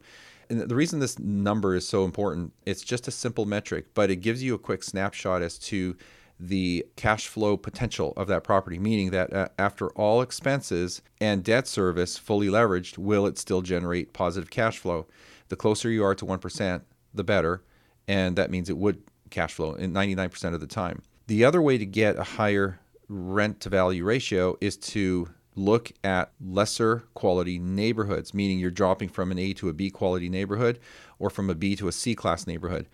And 0.50 0.62
the 0.62 0.76
reason 0.76 1.00
this 1.00 1.20
number 1.20 1.76
is 1.76 1.88
so 1.88 2.06
important, 2.06 2.54
it's 2.66 2.84
just 2.84 3.08
a 3.08 3.12
simple 3.12 3.46
metric, 3.46 3.88
but 3.94 4.10
it 4.10 4.18
gives 4.18 4.42
you 4.42 4.56
a 4.56 4.60
quick 4.60 4.84
snapshot 4.84 5.42
as 5.42 5.58
to 5.60 5.98
the 6.39 6.86
cash 6.95 7.28
flow 7.28 7.57
potential 7.57 8.13
of 8.16 8.28
that 8.28 8.44
property, 8.44 8.78
meaning 8.78 9.12
that 9.12 9.34
uh, 9.34 9.48
after 9.57 9.89
all 9.92 10.22
expenses 10.22 11.01
and 11.19 11.44
debt 11.44 11.68
service 11.68 12.18
fully 12.18 12.48
leveraged, 12.48 12.98
will 12.98 13.25
it 13.25 13.38
still 13.38 13.62
generate 13.62 14.13
positive 14.13 14.50
cash 14.50 14.78
flow? 14.78 15.07
The 15.50 15.56
closer 15.56 15.89
you 15.89 16.04
are 16.04 16.16
to 16.16 16.25
1%, 16.25 16.81
the 17.13 17.24
better. 17.24 17.63
And 18.07 18.36
that 18.36 18.51
means 18.51 18.69
it 18.69 18.78
would 18.78 19.01
cash 19.30 19.54
flow 19.54 19.74
in 19.74 19.94
99% 19.94 20.54
of 20.54 20.60
the 20.60 20.68
time. 20.68 21.01
The 21.28 21.44
other 21.44 21.62
way 21.62 21.78
to 21.78 21.86
get 21.86 22.18
a 22.18 22.24
higher 22.24 22.80
rent 23.10 23.60
to 23.62 23.69
value 23.69 24.04
ratio 24.04 24.57
is 24.62 24.78
to 24.78 25.30
look 25.56 25.92
at 26.04 26.31
lesser 26.39 27.04
quality 27.16 27.57
neighborhoods, 27.57 28.34
meaning 28.34 28.60
you're 28.60 28.69
dropping 28.69 29.10
from 29.10 29.31
an 29.31 29.39
A 29.39 29.54
to 29.54 29.69
a 29.69 29.74
B 29.74 29.89
quality 29.89 30.30
neighborhood 30.30 30.80
or 31.18 31.30
from 31.30 31.50
a 31.50 31.56
B 31.56 31.75
to 31.78 31.88
a 31.88 31.92
C 31.92 32.13
class 32.13 32.45
neighborhood. 32.45 32.88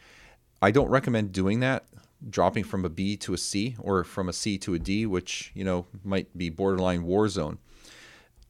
I 0.62 0.72
don't 0.72 0.88
recommend 0.88 1.34
doing 1.34 1.60
that 1.60 1.84
dropping 2.30 2.64
from 2.64 2.86
a 2.86 2.90
B 2.90 3.18
to 3.18 3.34
a 3.34 3.38
C 3.38 3.75
or 3.80 4.04
from 4.04 4.30
a 4.30 4.34
C 4.34 4.58
to 4.60 4.74
a 4.74 4.80
D, 4.80 5.06
which 5.06 5.52
you 5.54 5.64
know 5.64 5.86
might 6.04 6.38
be 6.38 6.50
borderline 6.50 7.04
war 7.04 7.28
zone. 7.30 7.58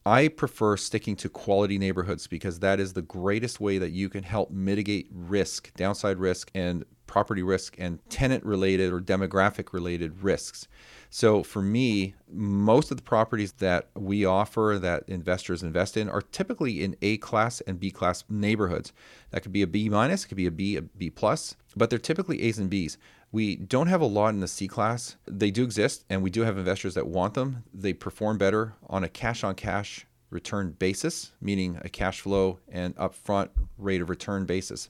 I 0.06 0.28
prefer 0.28 0.76
sticking 0.76 1.16
to 1.16 1.30
quality 1.30 1.78
neighborhoods 1.78 2.26
because 2.26 2.58
that 2.60 2.78
is 2.78 2.92
the 2.92 3.02
greatest 3.02 3.58
way 3.58 3.78
that 3.78 3.92
you 3.92 4.10
can 4.10 4.22
help 4.22 4.50
mitigate 4.50 5.08
risk, 5.10 5.74
downside 5.76 6.18
risk, 6.18 6.50
and 6.54 6.84
property 7.06 7.42
risk, 7.42 7.76
and 7.78 7.98
tenant 8.10 8.44
related 8.44 8.92
or 8.92 9.00
demographic 9.00 9.72
related 9.72 10.22
risks. 10.22 10.68
So 11.08 11.42
for 11.42 11.62
me, 11.62 12.14
most 12.30 12.90
of 12.90 12.98
the 12.98 13.02
properties 13.02 13.52
that 13.52 13.88
we 13.94 14.26
offer 14.26 14.78
that 14.82 15.04
investors 15.06 15.62
invest 15.62 15.96
in 15.96 16.10
are 16.10 16.20
typically 16.20 16.82
in 16.82 16.96
A 17.00 17.16
class 17.18 17.62
and 17.62 17.80
B 17.80 17.90
class 17.90 18.24
neighborhoods. 18.28 18.92
That 19.30 19.42
could 19.42 19.52
be 19.52 19.62
a 19.62 19.66
B 19.66 19.88
minus, 19.88 20.24
it 20.24 20.28
could 20.28 20.36
be 20.36 20.46
a 20.46 20.50
B, 20.50 20.76
a 20.76 20.82
B 20.82 21.08
plus, 21.08 21.56
but 21.76 21.88
they're 21.88 21.98
typically 21.98 22.42
A's 22.42 22.58
and 22.58 22.68
B's. 22.68 22.98
We 23.34 23.56
don't 23.56 23.88
have 23.88 24.00
a 24.00 24.06
lot 24.06 24.32
in 24.32 24.38
the 24.38 24.46
C 24.46 24.68
class. 24.68 25.16
They 25.26 25.50
do 25.50 25.64
exist, 25.64 26.04
and 26.08 26.22
we 26.22 26.30
do 26.30 26.42
have 26.42 26.56
investors 26.56 26.94
that 26.94 27.08
want 27.08 27.34
them. 27.34 27.64
They 27.74 27.92
perform 27.92 28.38
better 28.38 28.74
on 28.86 29.02
a 29.02 29.08
cash 29.08 29.42
on 29.42 29.56
cash 29.56 30.06
return 30.30 30.76
basis, 30.78 31.32
meaning 31.40 31.76
a 31.82 31.88
cash 31.88 32.20
flow 32.20 32.60
and 32.68 32.94
upfront 32.94 33.48
rate 33.76 34.00
of 34.00 34.08
return 34.08 34.44
basis. 34.44 34.88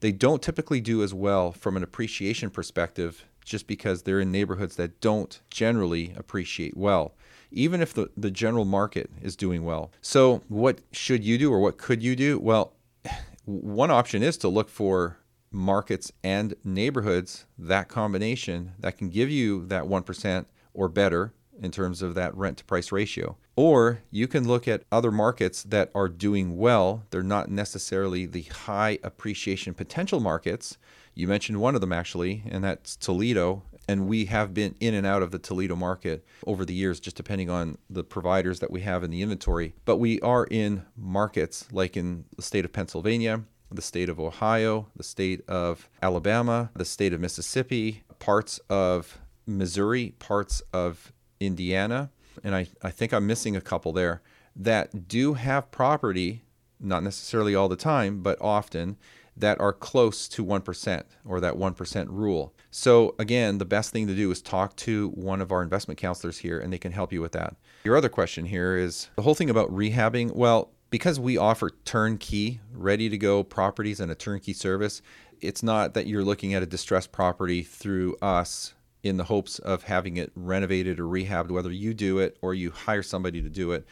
They 0.00 0.10
don't 0.10 0.42
typically 0.42 0.80
do 0.80 1.04
as 1.04 1.14
well 1.14 1.52
from 1.52 1.76
an 1.76 1.84
appreciation 1.84 2.50
perspective 2.50 3.24
just 3.44 3.68
because 3.68 4.02
they're 4.02 4.18
in 4.18 4.32
neighborhoods 4.32 4.74
that 4.74 5.00
don't 5.00 5.40
generally 5.48 6.12
appreciate 6.16 6.76
well, 6.76 7.14
even 7.52 7.80
if 7.80 7.94
the, 7.94 8.10
the 8.16 8.32
general 8.32 8.64
market 8.64 9.12
is 9.22 9.36
doing 9.36 9.62
well. 9.62 9.92
So, 10.02 10.42
what 10.48 10.80
should 10.90 11.22
you 11.22 11.38
do 11.38 11.52
or 11.52 11.60
what 11.60 11.78
could 11.78 12.02
you 12.02 12.16
do? 12.16 12.40
Well, 12.40 12.72
one 13.44 13.92
option 13.92 14.24
is 14.24 14.36
to 14.38 14.48
look 14.48 14.68
for 14.68 15.20
markets 15.50 16.12
and 16.22 16.54
neighborhoods, 16.64 17.46
that 17.58 17.88
combination 17.88 18.72
that 18.78 18.98
can 18.98 19.08
give 19.08 19.30
you 19.30 19.66
that 19.66 19.84
1% 19.84 20.46
or 20.74 20.88
better 20.88 21.32
in 21.60 21.70
terms 21.70 22.02
of 22.02 22.14
that 22.14 22.34
rent 22.36 22.58
to 22.58 22.64
price 22.64 22.90
ratio. 22.90 23.36
Or 23.56 24.00
you 24.10 24.26
can 24.26 24.48
look 24.48 24.66
at 24.66 24.84
other 24.90 25.10
markets 25.10 25.62
that 25.64 25.90
are 25.94 26.08
doing 26.08 26.56
well. 26.56 27.04
They're 27.10 27.22
not 27.22 27.50
necessarily 27.50 28.24
the 28.26 28.42
high 28.42 28.98
appreciation 29.02 29.74
potential 29.74 30.20
markets. 30.20 30.78
You 31.14 31.28
mentioned 31.28 31.60
one 31.60 31.74
of 31.74 31.80
them 31.80 31.92
actually, 31.92 32.42
and 32.48 32.64
that's 32.64 32.96
Toledo. 32.96 33.62
And 33.88 34.06
we 34.06 34.26
have 34.26 34.54
been 34.54 34.76
in 34.78 34.94
and 34.94 35.06
out 35.06 35.22
of 35.22 35.32
the 35.32 35.38
Toledo 35.38 35.74
market 35.74 36.24
over 36.46 36.64
the 36.64 36.72
years, 36.72 37.00
just 37.00 37.16
depending 37.16 37.50
on 37.50 37.76
the 37.90 38.04
providers 38.04 38.60
that 38.60 38.70
we 38.70 38.82
have 38.82 39.02
in 39.02 39.10
the 39.10 39.20
inventory. 39.20 39.74
But 39.84 39.96
we 39.96 40.20
are 40.20 40.46
in 40.46 40.86
markets 40.96 41.66
like 41.72 41.96
in 41.96 42.24
the 42.36 42.42
state 42.42 42.64
of 42.64 42.72
Pennsylvania, 42.72 43.42
the 43.70 43.82
state 43.82 44.08
of 44.08 44.18
Ohio, 44.18 44.88
the 44.96 45.02
state 45.02 45.48
of 45.48 45.88
Alabama, 46.02 46.70
the 46.74 46.84
state 46.84 47.12
of 47.12 47.20
Mississippi, 47.20 48.02
parts 48.18 48.58
of 48.68 49.18
Missouri, 49.46 50.14
parts 50.18 50.62
of 50.72 51.12
Indiana, 51.38 52.10
and 52.44 52.54
I, 52.54 52.68
I 52.82 52.90
think 52.90 53.12
I'm 53.12 53.26
missing 53.26 53.56
a 53.56 53.60
couple 53.60 53.92
there 53.92 54.22
that 54.56 55.08
do 55.08 55.34
have 55.34 55.70
property, 55.70 56.42
not 56.78 57.02
necessarily 57.02 57.54
all 57.54 57.68
the 57.68 57.76
time, 57.76 58.22
but 58.22 58.38
often, 58.40 58.96
that 59.36 59.60
are 59.60 59.72
close 59.72 60.28
to 60.28 60.44
1% 60.44 61.02
or 61.24 61.40
that 61.40 61.54
1% 61.54 62.06
rule. 62.10 62.54
So, 62.70 63.14
again, 63.18 63.58
the 63.58 63.64
best 63.64 63.90
thing 63.90 64.06
to 64.06 64.14
do 64.14 64.30
is 64.30 64.42
talk 64.42 64.76
to 64.76 65.08
one 65.10 65.40
of 65.40 65.50
our 65.50 65.62
investment 65.62 65.98
counselors 65.98 66.38
here 66.38 66.58
and 66.58 66.72
they 66.72 66.78
can 66.78 66.92
help 66.92 67.12
you 67.12 67.20
with 67.20 67.32
that. 67.32 67.56
Your 67.84 67.96
other 67.96 68.08
question 68.08 68.44
here 68.44 68.76
is 68.76 69.08
the 69.16 69.22
whole 69.22 69.34
thing 69.34 69.50
about 69.50 69.70
rehabbing. 69.70 70.34
Well, 70.34 70.70
because 70.90 71.18
we 71.18 71.36
offer 71.36 71.70
turnkey, 71.84 72.60
ready 72.72 73.08
to 73.08 73.16
go 73.16 73.42
properties 73.42 74.00
and 74.00 74.10
a 74.10 74.14
turnkey 74.14 74.52
service, 74.52 75.00
it's 75.40 75.62
not 75.62 75.94
that 75.94 76.06
you're 76.06 76.24
looking 76.24 76.52
at 76.52 76.62
a 76.62 76.66
distressed 76.66 77.12
property 77.12 77.62
through 77.62 78.16
us 78.20 78.74
in 79.02 79.16
the 79.16 79.24
hopes 79.24 79.58
of 79.60 79.84
having 79.84 80.16
it 80.16 80.30
renovated 80.34 81.00
or 81.00 81.04
rehabbed, 81.04 81.50
whether 81.50 81.70
you 81.70 81.94
do 81.94 82.18
it 82.18 82.36
or 82.42 82.52
you 82.52 82.70
hire 82.70 83.02
somebody 83.02 83.40
to 83.40 83.48
do 83.48 83.72
it. 83.72 83.86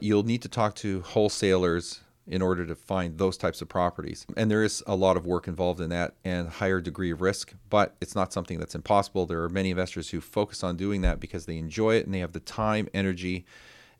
You'll 0.00 0.24
need 0.24 0.42
to 0.42 0.48
talk 0.48 0.74
to 0.76 1.02
wholesalers 1.02 2.00
in 2.26 2.42
order 2.42 2.66
to 2.66 2.74
find 2.74 3.16
those 3.16 3.36
types 3.36 3.62
of 3.62 3.68
properties. 3.68 4.26
And 4.36 4.50
there 4.50 4.62
is 4.62 4.82
a 4.86 4.94
lot 4.94 5.16
of 5.16 5.26
work 5.26 5.48
involved 5.48 5.80
in 5.80 5.90
that 5.90 6.14
and 6.24 6.48
higher 6.48 6.80
degree 6.80 7.10
of 7.10 7.22
risk, 7.22 7.54
but 7.70 7.96
it's 8.00 8.14
not 8.14 8.32
something 8.32 8.58
that's 8.58 8.74
impossible. 8.74 9.24
There 9.24 9.42
are 9.42 9.48
many 9.48 9.70
investors 9.70 10.10
who 10.10 10.20
focus 10.20 10.62
on 10.62 10.76
doing 10.76 11.00
that 11.02 11.20
because 11.20 11.46
they 11.46 11.56
enjoy 11.56 11.96
it 11.96 12.04
and 12.04 12.14
they 12.14 12.18
have 12.18 12.32
the 12.32 12.40
time, 12.40 12.88
energy, 12.92 13.46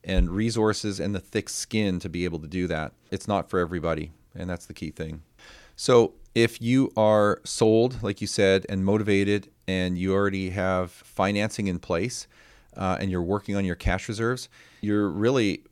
and 0.08 0.30
resources 0.30 0.98
and 0.98 1.14
the 1.14 1.20
thick 1.20 1.48
skin 1.48 2.00
to 2.00 2.08
be 2.08 2.24
able 2.24 2.40
to 2.40 2.48
do 2.48 2.66
that. 2.66 2.92
It's 3.10 3.28
not 3.28 3.48
for 3.50 3.60
everybody, 3.60 4.10
and 4.34 4.48
that's 4.48 4.66
the 4.66 4.74
key 4.74 4.90
thing. 4.90 5.22
So, 5.76 6.14
if 6.34 6.60
you 6.60 6.92
are 6.96 7.40
sold, 7.44 8.02
like 8.02 8.20
you 8.20 8.26
said, 8.26 8.64
and 8.68 8.84
motivated, 8.84 9.50
and 9.66 9.98
you 9.98 10.14
already 10.14 10.50
have 10.50 10.90
financing 10.90 11.66
in 11.66 11.78
place, 11.78 12.26
uh, 12.76 12.96
and 13.00 13.10
you're 13.10 13.22
working 13.22 13.54
on 13.54 13.64
your 13.64 13.74
cash 13.74 14.08
reserves, 14.08 14.48
you're 14.80 15.08
really 15.08 15.64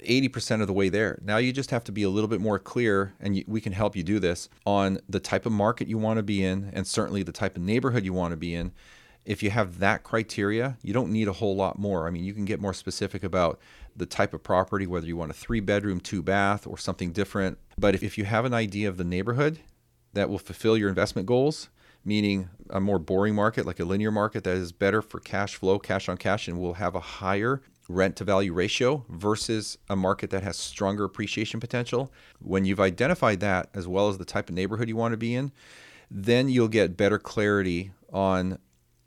80% 0.00 0.60
of 0.60 0.66
the 0.66 0.72
way 0.72 0.88
there. 0.88 1.18
Now 1.22 1.38
you 1.38 1.52
just 1.52 1.70
have 1.70 1.84
to 1.84 1.92
be 1.92 2.02
a 2.02 2.10
little 2.10 2.28
bit 2.28 2.40
more 2.40 2.58
clear, 2.58 3.14
and 3.20 3.36
you, 3.36 3.44
we 3.46 3.60
can 3.60 3.72
help 3.72 3.96
you 3.96 4.02
do 4.02 4.18
this 4.18 4.48
on 4.66 4.98
the 5.08 5.20
type 5.20 5.46
of 5.46 5.52
market 5.52 5.88
you 5.88 5.98
want 5.98 6.18
to 6.18 6.22
be 6.22 6.44
in, 6.44 6.70
and 6.72 6.86
certainly 6.86 7.22
the 7.22 7.32
type 7.32 7.56
of 7.56 7.62
neighborhood 7.62 8.04
you 8.04 8.12
want 8.12 8.32
to 8.32 8.36
be 8.36 8.54
in. 8.54 8.72
If 9.28 9.42
you 9.42 9.50
have 9.50 9.78
that 9.80 10.04
criteria, 10.04 10.78
you 10.82 10.94
don't 10.94 11.12
need 11.12 11.28
a 11.28 11.34
whole 11.34 11.54
lot 11.54 11.78
more. 11.78 12.08
I 12.08 12.10
mean, 12.10 12.24
you 12.24 12.32
can 12.32 12.46
get 12.46 12.62
more 12.62 12.72
specific 12.72 13.22
about 13.22 13.60
the 13.94 14.06
type 14.06 14.32
of 14.32 14.42
property, 14.42 14.86
whether 14.86 15.06
you 15.06 15.18
want 15.18 15.30
a 15.30 15.34
three 15.34 15.60
bedroom, 15.60 16.00
two 16.00 16.22
bath, 16.22 16.66
or 16.66 16.78
something 16.78 17.12
different. 17.12 17.58
But 17.76 17.94
if, 17.94 18.02
if 18.02 18.16
you 18.16 18.24
have 18.24 18.46
an 18.46 18.54
idea 18.54 18.88
of 18.88 18.96
the 18.96 19.04
neighborhood 19.04 19.58
that 20.14 20.30
will 20.30 20.38
fulfill 20.38 20.78
your 20.78 20.88
investment 20.88 21.26
goals, 21.26 21.68
meaning 22.06 22.48
a 22.70 22.80
more 22.80 22.98
boring 22.98 23.34
market 23.34 23.66
like 23.66 23.78
a 23.78 23.84
linear 23.84 24.10
market 24.10 24.44
that 24.44 24.56
is 24.56 24.72
better 24.72 25.02
for 25.02 25.20
cash 25.20 25.56
flow, 25.56 25.78
cash 25.78 26.08
on 26.08 26.16
cash, 26.16 26.48
and 26.48 26.58
will 26.58 26.74
have 26.74 26.94
a 26.94 27.00
higher 27.00 27.60
rent 27.86 28.16
to 28.16 28.24
value 28.24 28.54
ratio 28.54 29.04
versus 29.10 29.76
a 29.90 29.96
market 29.96 30.30
that 30.30 30.42
has 30.42 30.56
stronger 30.56 31.04
appreciation 31.04 31.60
potential. 31.60 32.10
When 32.40 32.64
you've 32.64 32.80
identified 32.80 33.40
that, 33.40 33.68
as 33.74 33.86
well 33.86 34.08
as 34.08 34.16
the 34.16 34.24
type 34.24 34.48
of 34.48 34.54
neighborhood 34.54 34.88
you 34.88 34.96
want 34.96 35.12
to 35.12 35.18
be 35.18 35.34
in, 35.34 35.52
then 36.10 36.48
you'll 36.48 36.68
get 36.68 36.96
better 36.96 37.18
clarity 37.18 37.90
on 38.10 38.58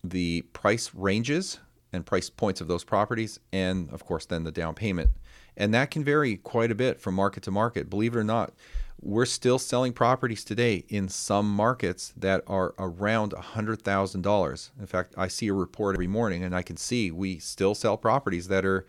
the 0.04 0.42
price 0.54 0.92
ranges 0.94 1.60
and 1.94 2.06
price 2.06 2.30
points 2.30 2.62
of 2.62 2.68
those 2.68 2.84
properties, 2.84 3.40
and 3.52 3.90
of 3.92 4.06
course, 4.06 4.26
then 4.26 4.44
the 4.44 4.52
down 4.52 4.74
payment. 4.74 5.12
And 5.58 5.74
that 5.74 5.92
can 5.92 6.04
vary 6.04 6.38
quite 6.38 6.72
a 6.72 6.76
bit 6.76 7.00
from 7.00 7.16
market 7.16 7.44
to 7.44 7.52
market. 7.52 7.90
Believe 7.90 8.16
it 8.16 8.20
or 8.20 8.24
not, 8.24 8.54
we're 9.02 9.26
still 9.26 9.58
selling 9.58 9.94
properties 9.94 10.44
today 10.44 10.86
in 10.88 11.10
some 11.10 11.50
markets 11.50 12.14
that 12.16 12.44
are 12.48 12.74
around 12.78 13.32
$100,000. 13.32 14.70
In 14.80 14.86
fact, 14.86 15.14
I 15.18 15.28
see 15.28 15.48
a 15.48 15.54
report 15.54 15.96
every 15.96 16.08
morning 16.08 16.44
and 16.44 16.56
I 16.56 16.62
can 16.62 16.78
see 16.78 17.10
we 17.10 17.40
still 17.40 17.74
sell 17.74 17.98
properties 17.98 18.48
that 18.48 18.64
are 18.64 18.86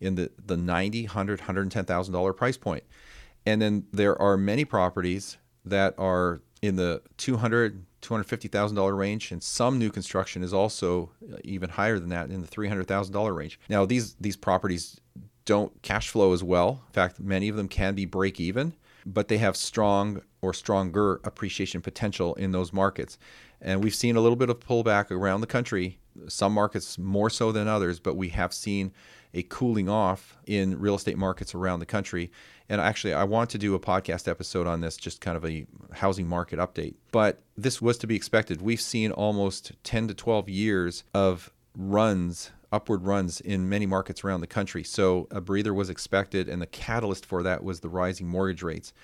in 0.00 0.16
the, 0.16 0.30
the 0.44 0.56
90, 0.56 1.04
100, 1.04 1.40
$110,000 1.40 2.36
price 2.36 2.56
point. 2.56 2.82
And 3.46 3.62
then 3.62 3.86
there 3.92 4.20
are 4.20 4.36
many 4.36 4.64
properties 4.64 5.38
that 5.64 5.94
are 5.96 6.42
in 6.60 6.74
the 6.74 7.02
200, 7.18 7.84
$250,000 8.02 8.96
range, 8.96 9.32
and 9.32 9.42
some 9.42 9.78
new 9.78 9.90
construction 9.90 10.42
is 10.42 10.52
also 10.52 11.10
uh, 11.32 11.36
even 11.44 11.70
higher 11.70 11.98
than 11.98 12.08
that 12.10 12.30
in 12.30 12.42
the 12.42 12.48
$300,000 12.48 13.34
range. 13.34 13.58
Now, 13.68 13.86
these 13.86 14.14
these 14.20 14.36
properties 14.36 15.00
don't 15.44 15.80
cash 15.82 16.08
flow 16.08 16.32
as 16.32 16.42
well. 16.42 16.82
In 16.88 16.92
fact, 16.92 17.20
many 17.20 17.48
of 17.48 17.56
them 17.56 17.68
can 17.68 17.94
be 17.94 18.04
break 18.04 18.38
even, 18.40 18.74
but 19.06 19.28
they 19.28 19.38
have 19.38 19.56
strong 19.56 20.22
or 20.40 20.52
stronger 20.52 21.20
appreciation 21.24 21.80
potential 21.80 22.34
in 22.34 22.52
those 22.52 22.72
markets. 22.72 23.18
And 23.60 23.82
we've 23.82 23.94
seen 23.94 24.16
a 24.16 24.20
little 24.20 24.36
bit 24.36 24.50
of 24.50 24.60
pullback 24.60 25.10
around 25.10 25.40
the 25.40 25.46
country, 25.46 25.98
some 26.28 26.52
markets 26.52 26.98
more 26.98 27.30
so 27.30 27.52
than 27.52 27.68
others, 27.68 28.00
but 28.00 28.16
we 28.16 28.28
have 28.30 28.52
seen 28.52 28.92
a 29.34 29.42
cooling 29.44 29.88
off 29.88 30.36
in 30.46 30.78
real 30.78 30.94
estate 30.94 31.16
markets 31.16 31.54
around 31.54 31.78
the 31.78 31.86
country. 31.86 32.30
And 32.72 32.80
actually, 32.80 33.12
I 33.12 33.24
want 33.24 33.50
to 33.50 33.58
do 33.58 33.74
a 33.74 33.78
podcast 33.78 34.26
episode 34.26 34.66
on 34.66 34.80
this, 34.80 34.96
just 34.96 35.20
kind 35.20 35.36
of 35.36 35.44
a 35.44 35.66
housing 35.92 36.26
market 36.26 36.58
update. 36.58 36.94
But 37.10 37.42
this 37.54 37.82
was 37.82 37.98
to 37.98 38.06
be 38.06 38.16
expected. 38.16 38.62
We've 38.62 38.80
seen 38.80 39.12
almost 39.12 39.72
10 39.84 40.08
to 40.08 40.14
12 40.14 40.48
years 40.48 41.04
of 41.12 41.52
runs 41.76 42.50
upward 42.72 43.04
runs 43.04 43.42
in 43.42 43.68
many 43.68 43.84
markets 43.84 44.24
around 44.24 44.40
the 44.40 44.46
country. 44.46 44.82
So 44.82 45.28
a 45.30 45.42
breather 45.42 45.74
was 45.74 45.90
expected, 45.90 46.48
and 46.48 46.62
the 46.62 46.66
catalyst 46.66 47.26
for 47.26 47.42
that 47.42 47.62
was 47.62 47.80
the 47.80 47.90
rising 47.90 48.26
mortgage 48.26 48.62
rates. 48.62 48.94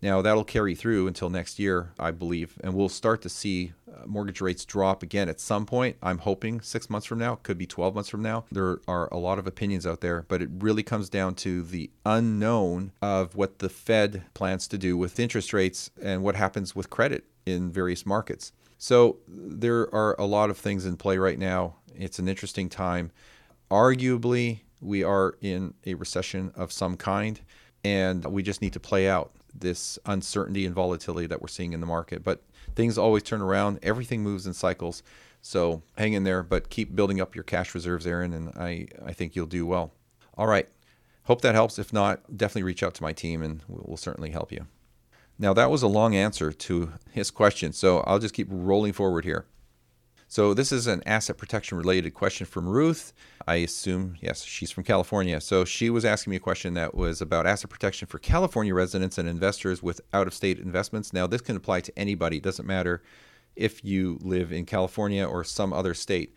Now, 0.00 0.22
that'll 0.22 0.44
carry 0.44 0.76
through 0.76 1.08
until 1.08 1.28
next 1.28 1.58
year, 1.58 1.90
I 1.98 2.12
believe, 2.12 2.56
and 2.62 2.72
we'll 2.72 2.88
start 2.88 3.20
to 3.22 3.28
see 3.28 3.72
uh, 3.92 4.06
mortgage 4.06 4.40
rates 4.40 4.64
drop 4.64 5.02
again 5.02 5.28
at 5.28 5.40
some 5.40 5.66
point. 5.66 5.96
I'm 6.00 6.18
hoping 6.18 6.60
six 6.60 6.88
months 6.88 7.06
from 7.06 7.18
now, 7.18 7.36
could 7.36 7.58
be 7.58 7.66
12 7.66 7.96
months 7.96 8.08
from 8.08 8.22
now. 8.22 8.44
There 8.52 8.78
are 8.86 9.08
a 9.12 9.16
lot 9.16 9.40
of 9.40 9.48
opinions 9.48 9.86
out 9.86 10.00
there, 10.00 10.24
but 10.28 10.40
it 10.40 10.50
really 10.58 10.84
comes 10.84 11.08
down 11.08 11.34
to 11.36 11.62
the 11.62 11.90
unknown 12.06 12.92
of 13.02 13.34
what 13.34 13.58
the 13.58 13.68
Fed 13.68 14.22
plans 14.34 14.68
to 14.68 14.78
do 14.78 14.96
with 14.96 15.18
interest 15.18 15.52
rates 15.52 15.90
and 16.00 16.22
what 16.22 16.36
happens 16.36 16.76
with 16.76 16.90
credit 16.90 17.24
in 17.44 17.72
various 17.72 18.06
markets. 18.06 18.52
So 18.78 19.18
there 19.26 19.92
are 19.92 20.14
a 20.20 20.26
lot 20.26 20.50
of 20.50 20.58
things 20.58 20.86
in 20.86 20.96
play 20.96 21.18
right 21.18 21.38
now. 21.38 21.74
It's 21.96 22.20
an 22.20 22.28
interesting 22.28 22.68
time. 22.68 23.10
Arguably, 23.68 24.60
we 24.80 25.02
are 25.02 25.34
in 25.40 25.74
a 25.84 25.94
recession 25.94 26.52
of 26.54 26.70
some 26.70 26.96
kind, 26.96 27.40
and 27.82 28.24
we 28.26 28.44
just 28.44 28.62
need 28.62 28.74
to 28.74 28.80
play 28.80 29.08
out 29.08 29.32
this 29.60 29.98
uncertainty 30.06 30.66
and 30.66 30.74
volatility 30.74 31.26
that 31.26 31.40
we're 31.40 31.48
seeing 31.48 31.72
in 31.72 31.80
the 31.80 31.86
market. 31.86 32.24
But 32.24 32.42
things 32.74 32.98
always 32.98 33.22
turn 33.22 33.40
around, 33.40 33.78
everything 33.82 34.22
moves 34.22 34.46
in 34.46 34.54
cycles. 34.54 35.02
So 35.40 35.82
hang 35.96 36.14
in 36.14 36.24
there, 36.24 36.42
but 36.42 36.68
keep 36.68 36.94
building 36.94 37.20
up 37.20 37.34
your 37.34 37.44
cash 37.44 37.74
reserves, 37.74 38.06
Aaron, 38.06 38.32
and 38.32 38.50
I, 38.56 38.88
I 39.04 39.12
think 39.12 39.36
you'll 39.36 39.46
do 39.46 39.66
well. 39.66 39.92
All 40.36 40.46
right. 40.46 40.68
Hope 41.24 41.42
that 41.42 41.54
helps. 41.54 41.78
If 41.78 41.92
not, 41.92 42.36
definitely 42.36 42.62
reach 42.62 42.82
out 42.82 42.94
to 42.94 43.02
my 43.02 43.12
team 43.12 43.42
and 43.42 43.62
we'll, 43.68 43.84
we'll 43.86 43.96
certainly 43.96 44.30
help 44.30 44.50
you. 44.50 44.66
Now, 45.38 45.52
that 45.52 45.70
was 45.70 45.82
a 45.82 45.88
long 45.88 46.16
answer 46.16 46.50
to 46.52 46.92
his 47.12 47.30
question, 47.30 47.72
so 47.72 48.00
I'll 48.00 48.18
just 48.18 48.34
keep 48.34 48.48
rolling 48.50 48.92
forward 48.92 49.24
here. 49.24 49.46
So, 50.30 50.52
this 50.52 50.72
is 50.72 50.86
an 50.86 51.02
asset 51.06 51.38
protection 51.38 51.78
related 51.78 52.12
question 52.12 52.44
from 52.44 52.68
Ruth. 52.68 53.14
I 53.46 53.56
assume, 53.56 54.14
yes, 54.20 54.44
she's 54.44 54.70
from 54.70 54.84
California. 54.84 55.40
So, 55.40 55.64
she 55.64 55.88
was 55.88 56.04
asking 56.04 56.32
me 56.32 56.36
a 56.36 56.40
question 56.40 56.74
that 56.74 56.94
was 56.94 57.22
about 57.22 57.46
asset 57.46 57.70
protection 57.70 58.06
for 58.06 58.18
California 58.18 58.74
residents 58.74 59.16
and 59.16 59.26
investors 59.26 59.82
with 59.82 60.02
out 60.12 60.26
of 60.26 60.34
state 60.34 60.58
investments. 60.58 61.14
Now, 61.14 61.26
this 61.26 61.40
can 61.40 61.56
apply 61.56 61.80
to 61.80 61.98
anybody, 61.98 62.36
it 62.36 62.42
doesn't 62.42 62.66
matter 62.66 63.02
if 63.56 63.82
you 63.82 64.18
live 64.20 64.52
in 64.52 64.66
California 64.66 65.24
or 65.24 65.44
some 65.44 65.72
other 65.72 65.94
state. 65.94 66.34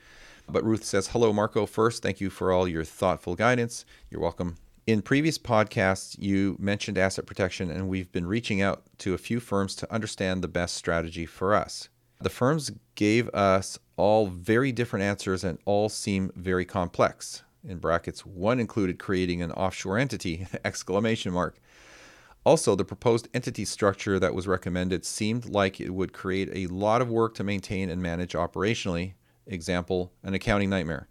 But 0.47 0.63
Ruth 0.63 0.85
says, 0.85 1.07
Hello, 1.07 1.33
Marco. 1.33 1.65
First, 1.65 2.01
thank 2.01 2.21
you 2.21 2.29
for 2.29 2.53
all 2.53 2.69
your 2.69 2.85
thoughtful 2.85 3.35
guidance. 3.35 3.83
You're 4.09 4.21
welcome. 4.21 4.55
In 4.87 5.01
previous 5.01 5.37
podcasts, 5.37 6.15
you 6.17 6.55
mentioned 6.57 6.97
asset 6.97 7.25
protection, 7.25 7.69
and 7.69 7.89
we've 7.89 8.11
been 8.13 8.25
reaching 8.25 8.61
out 8.61 8.83
to 8.99 9.13
a 9.13 9.17
few 9.17 9.41
firms 9.41 9.75
to 9.75 9.93
understand 9.93 10.41
the 10.41 10.47
best 10.47 10.75
strategy 10.75 11.25
for 11.25 11.53
us. 11.53 11.89
The 12.21 12.29
firms 12.29 12.71
gave 12.95 13.29
us 13.29 13.79
all 13.97 14.27
very 14.27 14.71
different 14.71 15.03
answers 15.03 15.43
and 15.43 15.57
all 15.65 15.89
seem 15.89 16.31
very 16.35 16.65
complex. 16.65 17.43
In 17.67 17.77
brackets, 17.77 18.25
one 18.25 18.59
included 18.59 18.99
creating 18.99 19.41
an 19.41 19.51
offshore 19.51 19.97
entity, 19.97 20.47
exclamation 20.65 21.33
mark. 21.33 21.57
Also, 22.43 22.75
the 22.75 22.85
proposed 22.85 23.27
entity 23.33 23.65
structure 23.65 24.19
that 24.19 24.33
was 24.33 24.47
recommended 24.47 25.05
seemed 25.05 25.45
like 25.45 25.79
it 25.79 25.91
would 25.91 26.13
create 26.13 26.49
a 26.53 26.71
lot 26.73 27.01
of 27.01 27.09
work 27.09 27.35
to 27.35 27.43
maintain 27.43 27.89
and 27.89 28.01
manage 28.01 28.33
operationally. 28.33 29.13
Example, 29.45 30.11
an 30.23 30.33
accounting 30.33 30.69
nightmare 30.69 31.07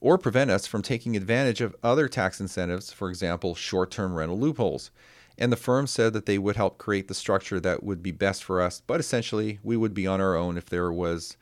or 0.00 0.18
prevent 0.18 0.50
us 0.50 0.66
from 0.66 0.82
taking 0.82 1.16
advantage 1.16 1.60
of 1.60 1.74
other 1.82 2.08
tax 2.08 2.40
incentives, 2.40 2.92
for 2.92 3.08
example, 3.08 3.54
short 3.54 3.90
term 3.90 4.14
rental 4.14 4.38
loopholes. 4.38 4.90
And 5.38 5.52
the 5.52 5.56
firm 5.56 5.86
said 5.86 6.12
that 6.14 6.26
they 6.26 6.36
would 6.36 6.56
help 6.56 6.78
create 6.78 7.06
the 7.06 7.14
structure 7.14 7.60
that 7.60 7.84
would 7.84 8.02
be 8.02 8.10
best 8.10 8.42
for 8.42 8.60
us, 8.60 8.82
but 8.86 8.98
essentially, 8.98 9.60
we 9.62 9.76
would 9.76 9.94
be 9.94 10.06
on 10.06 10.20
our 10.20 10.36
own 10.36 10.58
if 10.58 10.66
there 10.66 10.92
was 10.92 11.36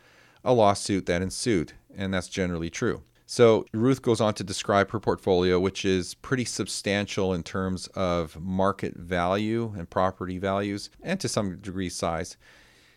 a 0.45 0.53
lawsuit 0.53 1.07
that 1.07 1.23
ensued, 1.23 1.73
and 1.97 2.12
that's 2.12 2.29
generally 2.29 2.69
true. 2.69 3.03
So, 3.29 3.67
Ruth 3.73 4.03
goes 4.03 4.21
on 4.21 4.35
to 4.35 4.45
describe 4.45 4.93
her 4.93 5.00
portfolio, 5.00 5.59
which 5.59 5.85
is 5.85 6.15
pretty 6.15 6.45
substantial 6.45 7.35
in 7.35 7.43
terms 7.43 7.88
of 7.88 8.38
market 8.41 8.95
value 8.95 9.75
and 9.76 9.91
property 9.91 10.38
values, 10.38 10.91
and 11.03 11.19
to 11.19 11.29
some 11.29 11.57
degree, 11.57 11.88
size. 11.88 12.37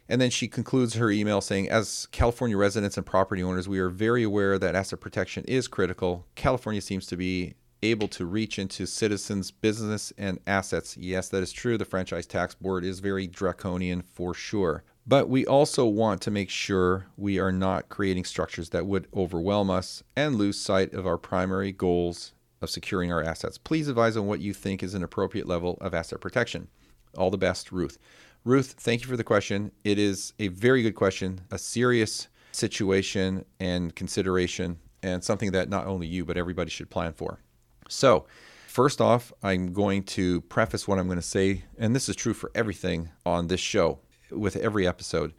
And 0.07 0.19
then 0.19 0.29
she 0.29 0.47
concludes 0.47 0.95
her 0.95 1.09
email 1.09 1.39
saying, 1.39 1.69
As 1.69 2.07
California 2.11 2.57
residents 2.57 2.97
and 2.97 3.05
property 3.05 3.41
owners, 3.41 3.69
we 3.69 3.79
are 3.79 3.89
very 3.89 4.23
aware 4.23 4.59
that 4.59 4.75
asset 4.75 4.99
protection 4.99 5.45
is 5.45 5.67
critical. 5.67 6.25
California 6.35 6.81
seems 6.81 7.05
to 7.07 7.17
be 7.17 7.55
able 7.81 8.07
to 8.09 8.25
reach 8.25 8.59
into 8.59 8.85
citizens' 8.85 9.51
business 9.51 10.11
and 10.17 10.39
assets. 10.47 10.97
Yes, 10.97 11.29
that 11.29 11.43
is 11.43 11.51
true. 11.51 11.77
The 11.77 11.85
Franchise 11.85 12.25
Tax 12.25 12.55
Board 12.55 12.83
is 12.83 12.99
very 12.99 13.27
draconian 13.27 14.01
for 14.01 14.33
sure. 14.33 14.83
But 15.07 15.29
we 15.29 15.45
also 15.45 15.85
want 15.85 16.21
to 16.21 16.31
make 16.31 16.49
sure 16.49 17.07
we 17.17 17.39
are 17.39 17.51
not 17.51 17.89
creating 17.89 18.25
structures 18.25 18.69
that 18.69 18.85
would 18.85 19.07
overwhelm 19.15 19.69
us 19.69 20.03
and 20.15 20.35
lose 20.35 20.59
sight 20.59 20.93
of 20.93 21.07
our 21.07 21.17
primary 21.17 21.71
goals 21.71 22.33
of 22.61 22.69
securing 22.69 23.11
our 23.11 23.23
assets. 23.23 23.57
Please 23.57 23.87
advise 23.87 24.17
on 24.17 24.27
what 24.27 24.39
you 24.39 24.53
think 24.53 24.83
is 24.83 24.93
an 24.93 25.03
appropriate 25.03 25.47
level 25.47 25.77
of 25.81 25.93
asset 25.93 26.21
protection. 26.21 26.67
All 27.17 27.31
the 27.31 27.37
best, 27.37 27.71
Ruth. 27.71 27.97
Ruth, 28.43 28.75
thank 28.77 29.01
you 29.01 29.07
for 29.07 29.17
the 29.17 29.23
question. 29.23 29.71
It 29.83 29.97
is 29.97 30.33
a 30.39 30.49
very 30.49 30.83
good 30.83 30.95
question, 30.95 31.41
a 31.51 31.57
serious 31.57 32.27
situation 32.51 33.45
and 33.59 33.95
consideration, 33.95 34.77
and 35.01 35.23
something 35.23 35.51
that 35.51 35.69
not 35.69 35.87
only 35.87 36.07
you, 36.07 36.25
but 36.25 36.37
everybody 36.37 36.69
should 36.69 36.89
plan 36.89 37.13
for. 37.13 37.39
So, 37.89 38.27
first 38.67 39.01
off, 39.01 39.33
I'm 39.41 39.73
going 39.73 40.03
to 40.03 40.41
preface 40.41 40.87
what 40.87 40.99
I'm 40.99 41.07
going 41.07 41.17
to 41.19 41.23
say, 41.23 41.63
and 41.77 41.95
this 41.95 42.07
is 42.07 42.15
true 42.15 42.33
for 42.33 42.51
everything 42.53 43.09
on 43.25 43.47
this 43.47 43.59
show 43.59 43.99
with 44.29 44.55
every 44.55 44.87
episode. 44.87 45.33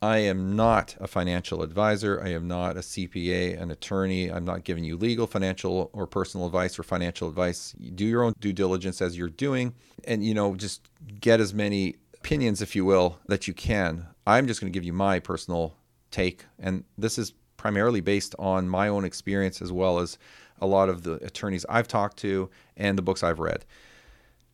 I 0.00 0.18
am 0.18 0.56
not 0.56 0.96
a 0.98 1.06
financial 1.06 1.62
advisor. 1.62 2.20
I 2.24 2.30
am 2.30 2.48
not 2.48 2.76
a 2.76 2.80
CPA, 2.80 3.60
an 3.60 3.70
attorney. 3.70 4.32
I'm 4.32 4.44
not 4.44 4.64
giving 4.64 4.82
you 4.82 4.96
legal, 4.96 5.28
financial, 5.28 5.90
or 5.92 6.08
personal 6.08 6.46
advice 6.46 6.76
or 6.78 6.82
financial 6.82 7.28
advice. 7.28 7.74
You 7.78 7.92
do 7.92 8.06
your 8.06 8.24
own 8.24 8.32
due 8.40 8.54
diligence 8.54 9.00
as 9.00 9.16
you're 9.16 9.28
doing, 9.28 9.74
and 10.04 10.24
you 10.24 10.34
know, 10.34 10.56
just 10.56 10.88
get 11.20 11.40
as 11.40 11.52
many 11.52 11.96
opinions, 12.14 12.62
if 12.62 12.74
you 12.74 12.84
will, 12.86 13.18
that 13.26 13.46
you 13.46 13.52
can. 13.52 14.06
I'm 14.26 14.46
just 14.46 14.60
going 14.60 14.72
to 14.72 14.76
give 14.76 14.84
you 14.84 14.94
my 14.94 15.18
personal 15.18 15.76
take, 16.10 16.46
and 16.58 16.84
this 16.96 17.18
is 17.18 17.34
primarily 17.62 18.00
based 18.00 18.34
on 18.40 18.68
my 18.68 18.88
own 18.88 19.04
experience 19.04 19.62
as 19.62 19.70
well 19.70 20.00
as 20.00 20.18
a 20.60 20.66
lot 20.66 20.88
of 20.88 21.04
the 21.04 21.12
attorneys 21.24 21.64
I've 21.68 21.86
talked 21.86 22.16
to 22.16 22.50
and 22.76 22.98
the 22.98 23.02
books 23.02 23.22
I've 23.22 23.38
read. 23.38 23.64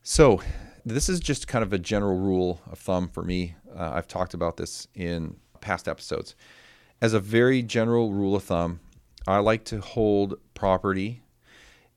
So, 0.02 0.42
this 0.84 1.08
is 1.08 1.18
just 1.18 1.48
kind 1.48 1.62
of 1.62 1.72
a 1.72 1.78
general 1.78 2.18
rule 2.18 2.60
of 2.70 2.78
thumb 2.78 3.08
for 3.08 3.22
me. 3.22 3.54
Uh, 3.74 3.92
I've 3.94 4.08
talked 4.08 4.34
about 4.34 4.58
this 4.58 4.88
in 4.94 5.36
past 5.62 5.88
episodes. 5.88 6.36
As 7.00 7.14
a 7.14 7.20
very 7.20 7.62
general 7.62 8.12
rule 8.12 8.36
of 8.36 8.44
thumb, 8.44 8.80
I 9.26 9.38
like 9.38 9.64
to 9.66 9.80
hold 9.80 10.34
property 10.52 11.22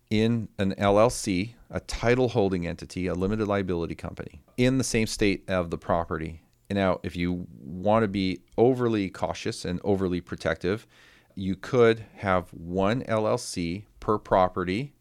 in 0.09 0.47
an 0.57 0.73
LLC, 0.75 1.55
a 1.69 1.81
title 1.81 2.29
holding 2.29 2.65
entity, 2.65 3.07
a 3.07 3.13
limited 3.13 3.49
liability 3.49 3.95
company, 3.95 4.41
in 4.55 4.77
the 4.77 4.83
same 4.85 5.07
state 5.07 5.49
of 5.49 5.71
the 5.71 5.77
property. 5.77 6.41
Now, 6.73 6.99
if 7.03 7.15
you 7.15 7.47
want 7.59 8.03
to 8.03 8.07
be 8.07 8.41
overly 8.57 9.09
cautious 9.09 9.65
and 9.65 9.79
overly 9.83 10.21
protective, 10.21 10.87
you 11.35 11.55
could 11.55 12.05
have 12.17 12.49
one 12.49 13.03
LLC 13.03 13.83
per 13.99 14.17
property 14.17 14.93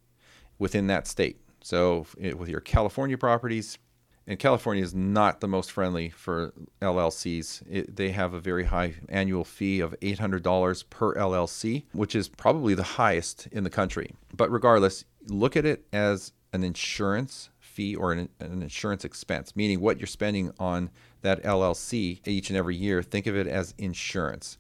within 0.59 0.87
that 0.89 1.07
state. 1.07 1.41
So, 1.63 2.07
with 2.19 2.49
your 2.49 2.61
California 2.61 3.19
properties, 3.19 3.79
and 4.27 4.39
California 4.39 4.85
is 4.85 4.95
not 4.95 5.41
the 5.41 5.49
most 5.49 5.73
friendly 5.73 6.11
for 6.11 6.53
LLCs. 6.81 7.63
It, 7.69 7.97
they 7.97 8.11
have 8.13 8.33
a 8.33 8.41
very 8.41 8.65
high 8.65 8.95
annual 9.09 9.45
fee 9.45 9.81
of 9.81 9.99
$800 10.01 10.85
per 10.89 11.15
LLC, 11.15 11.85
which 11.93 12.15
is 12.15 12.29
probably 12.29 12.75
the 12.75 12.83
highest 12.83 13.49
in 13.51 13.65
the 13.65 13.71
country. 13.71 14.15
But 14.37 14.53
regardless, 14.53 15.05
look 15.27 15.57
at 15.57 15.65
it 15.65 15.85
as 15.93 16.33
an 16.53 16.63
insurance 16.63 17.51
fee 17.81 17.97
or 17.97 18.13
an, 18.13 18.29
an 18.41 18.63
insurance 18.63 19.07
expense, 19.07 19.57
meaning 19.57 19.81
what 19.81 19.99
you're 19.99 20.07
spending 20.07 20.53
on 20.59 20.91
that 21.23 21.43
LLC 21.43 22.21
each 22.27 22.51
and 22.51 22.57
every 22.59 22.77
year. 22.77 23.03
Think 23.03 23.27
of 23.27 23.35
it 23.35 23.47
as 23.47 23.73
insurance. 23.79 24.59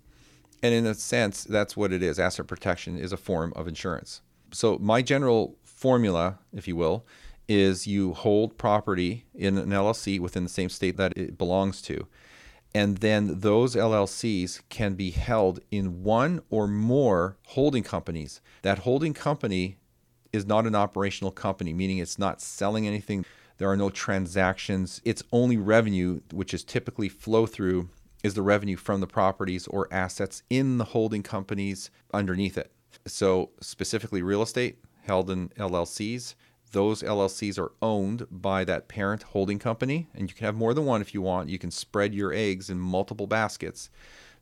And 0.62 0.72
in 0.72 0.86
a 0.86 0.94
sense, 0.94 1.44
that's 1.44 1.76
what 1.76 1.92
it 1.92 2.02
is. 2.02 2.18
Asset 2.18 2.46
protection 2.46 2.96
is 2.96 3.12
a 3.12 3.18
form 3.18 3.52
of 3.54 3.68
insurance. 3.68 4.22
So, 4.52 4.78
my 4.78 5.02
general 5.02 5.58
formula, 5.64 6.38
if 6.54 6.66
you 6.66 6.76
will, 6.76 7.04
is 7.46 7.86
you 7.86 8.14
hold 8.14 8.56
property 8.56 9.26
in 9.34 9.58
an 9.58 9.68
LLC 9.68 10.18
within 10.18 10.44
the 10.44 10.48
same 10.48 10.70
state 10.70 10.96
that 10.96 11.12
it 11.16 11.36
belongs 11.36 11.82
to. 11.82 12.06
And 12.74 12.98
then 12.98 13.40
those 13.40 13.74
LLCs 13.74 14.62
can 14.68 14.94
be 14.94 15.10
held 15.10 15.60
in 15.70 16.04
one 16.04 16.40
or 16.48 16.66
more 16.68 17.36
holding 17.48 17.82
companies. 17.82 18.40
That 18.62 18.80
holding 18.80 19.12
company 19.12 19.76
is 20.32 20.46
not 20.46 20.66
an 20.66 20.74
operational 20.74 21.30
company, 21.30 21.72
meaning 21.72 21.98
it's 21.98 22.18
not 22.18 22.40
selling 22.40 22.86
anything. 22.86 23.24
There 23.58 23.70
are 23.70 23.76
no 23.76 23.90
transactions. 23.90 25.00
Its 25.04 25.22
only 25.32 25.56
revenue, 25.56 26.20
which 26.32 26.54
is 26.54 26.64
typically 26.64 27.08
flow 27.08 27.46
through, 27.46 27.88
is 28.22 28.34
the 28.34 28.42
revenue 28.42 28.76
from 28.76 29.00
the 29.00 29.06
properties 29.06 29.66
or 29.66 29.88
assets 29.92 30.42
in 30.50 30.78
the 30.78 30.84
holding 30.84 31.22
companies 31.22 31.90
underneath 32.12 32.58
it. 32.58 32.70
So, 33.06 33.50
specifically, 33.60 34.22
real 34.22 34.42
estate 34.42 34.78
held 35.02 35.30
in 35.30 35.48
LLCs 35.50 36.34
those 36.72 37.02
LLCs 37.02 37.58
are 37.58 37.72
owned 37.82 38.26
by 38.30 38.64
that 38.64 38.88
parent 38.88 39.22
holding 39.24 39.58
company, 39.58 40.08
and 40.14 40.28
you 40.28 40.34
can 40.34 40.44
have 40.44 40.54
more 40.54 40.74
than 40.74 40.84
one 40.84 41.00
if 41.00 41.14
you 41.14 41.22
want. 41.22 41.48
You 41.48 41.58
can 41.58 41.70
spread 41.70 42.14
your 42.14 42.32
eggs 42.32 42.70
in 42.70 42.78
multiple 42.78 43.26
baskets, 43.26 43.90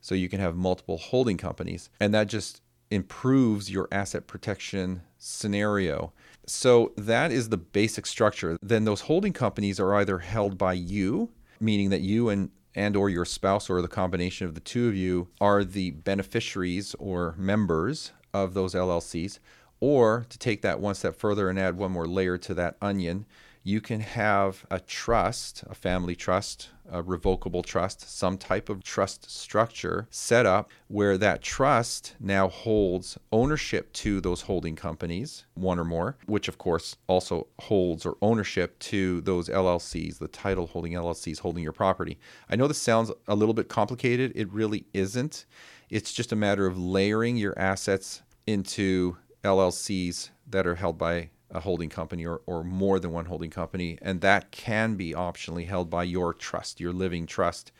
so 0.01 0.15
you 0.15 0.29
can 0.29 0.39
have 0.39 0.55
multiple 0.55 0.97
holding 0.97 1.37
companies, 1.37 1.89
and 1.99 2.13
that 2.13 2.27
just 2.27 2.61
improves 2.91 3.69
your 3.69 3.87
asset 3.91 4.27
protection 4.27 5.01
scenario. 5.17 6.11
So 6.45 6.93
that 6.97 7.31
is 7.31 7.49
the 7.49 7.57
basic 7.57 8.05
structure. 8.05 8.57
Then 8.61 8.85
those 8.85 9.01
holding 9.01 9.33
companies 9.33 9.79
are 9.79 9.95
either 9.95 10.19
held 10.19 10.57
by 10.57 10.73
you, 10.73 11.29
meaning 11.59 11.89
that 11.89 12.01
you 12.01 12.29
and 12.29 12.49
and 12.75 12.95
or 12.95 13.09
your 13.09 13.25
spouse 13.25 13.69
or 13.69 13.81
the 13.81 13.87
combination 13.87 14.45
of 14.45 14.53
the 14.53 14.59
two 14.59 14.87
of 14.87 14.95
you 14.95 15.27
are 15.41 15.63
the 15.63 15.91
beneficiaries 15.91 16.95
or 16.99 17.33
members 17.37 18.11
of 18.31 18.53
those 18.53 18.75
LLCs 18.75 19.39
or 19.79 20.25
to 20.29 20.37
take 20.37 20.61
that 20.61 20.79
one 20.79 20.95
step 20.95 21.15
further 21.15 21.49
and 21.49 21.57
add 21.57 21.77
one 21.77 21.91
more 21.91 22.07
layer 22.07 22.37
to 22.37 22.53
that 22.53 22.75
onion, 22.81 23.25
you 23.69 23.79
can 23.79 23.99
have 23.99 24.65
a 24.71 24.79
trust, 24.79 25.63
a 25.69 25.75
family 25.75 26.15
trust, 26.15 26.69
a 26.91 27.03
revocable 27.03 27.61
trust, 27.61 28.09
some 28.09 28.35
type 28.35 28.67
of 28.67 28.83
trust 28.83 29.29
structure 29.29 30.07
set 30.09 30.43
up 30.47 30.71
where 30.87 31.19
that 31.19 31.43
trust 31.43 32.15
now 32.19 32.47
holds 32.49 33.19
ownership 33.31 33.93
to 33.93 34.19
those 34.21 34.41
holding 34.41 34.75
companies, 34.75 35.45
one 35.53 35.77
or 35.77 35.85
more, 35.85 36.17
which 36.25 36.47
of 36.47 36.57
course 36.57 36.95
also 37.05 37.45
holds 37.59 38.07
or 38.07 38.17
ownership 38.23 38.79
to 38.79 39.21
those 39.21 39.47
LLCs, 39.49 40.17
the 40.17 40.27
title 40.27 40.65
holding 40.65 40.93
LLCs 40.93 41.39
holding 41.39 41.61
your 41.61 41.71
property. 41.71 42.17
I 42.49 42.55
know 42.55 42.67
this 42.67 42.81
sounds 42.81 43.11
a 43.27 43.35
little 43.35 43.53
bit 43.53 43.69
complicated. 43.69 44.31
It 44.33 44.51
really 44.51 44.87
isn't. 44.93 45.45
It's 45.91 46.11
just 46.11 46.31
a 46.31 46.35
matter 46.35 46.65
of 46.65 46.79
layering 46.79 47.37
your 47.37 47.57
assets 47.57 48.23
into 48.47 49.17
LLCs 49.43 50.31
that 50.47 50.65
are 50.65 50.75
held 50.75 50.97
by 50.97 51.29
a 51.51 51.59
holding 51.59 51.89
company 51.89 52.25
or, 52.25 52.41
or 52.45 52.63
more 52.63 52.99
than 52.99 53.11
one 53.11 53.25
holding 53.25 53.49
company. 53.49 53.97
And 54.01 54.21
that 54.21 54.51
can 54.51 54.95
be 54.95 55.13
optionally 55.13 55.67
held 55.67 55.89
by 55.89 56.03
your 56.03 56.33
trust, 56.33 56.79
your 56.79 56.93
living 56.93 57.25
trust. 57.25 57.71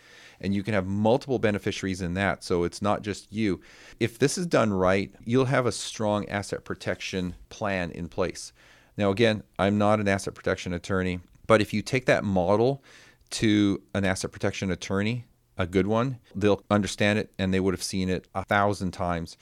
And 0.42 0.54
you 0.54 0.64
can 0.64 0.74
have 0.74 0.88
multiple 0.88 1.40
beneficiaries 1.40 2.02
in 2.02 2.14
that. 2.16 2.44
So 2.44 2.64
it's 2.64 2.82
not 2.82 3.02
just 3.02 3.32
you. 3.32 3.62
If 4.00 4.20
this 4.20 4.38
is 4.38 4.48
done 4.48 4.74
right, 4.74 5.14
you'll 5.24 5.46
have 5.46 5.66
a 5.66 5.72
strong 5.72 6.28
asset 6.30 6.64
protection 6.64 7.36
plan 7.50 7.92
in 7.92 8.08
place. 8.08 8.54
Now, 8.98 9.12
again, 9.12 9.44
I'm 9.58 9.78
not 9.78 10.00
an 10.00 10.08
asset 10.08 10.36
protection 10.36 10.74
attorney, 10.74 11.20
but 11.48 11.62
if 11.62 11.74
you 11.74 11.82
take 11.82 12.06
that 12.08 12.24
model 12.24 12.84
to 13.32 13.82
an 13.94 14.06
asset 14.06 14.32
protection 14.32 14.72
attorney, 14.72 15.26
a 15.58 15.68
good 15.68 15.88
one, 15.88 16.18
they'll 16.36 16.64
understand 16.70 17.20
it 17.20 17.32
and 17.38 17.54
they 17.54 17.60
would 17.60 17.74
have 17.74 17.84
seen 17.84 18.10
it 18.10 18.28
a 18.34 18.44
thousand 18.46 18.92
times 18.92 19.38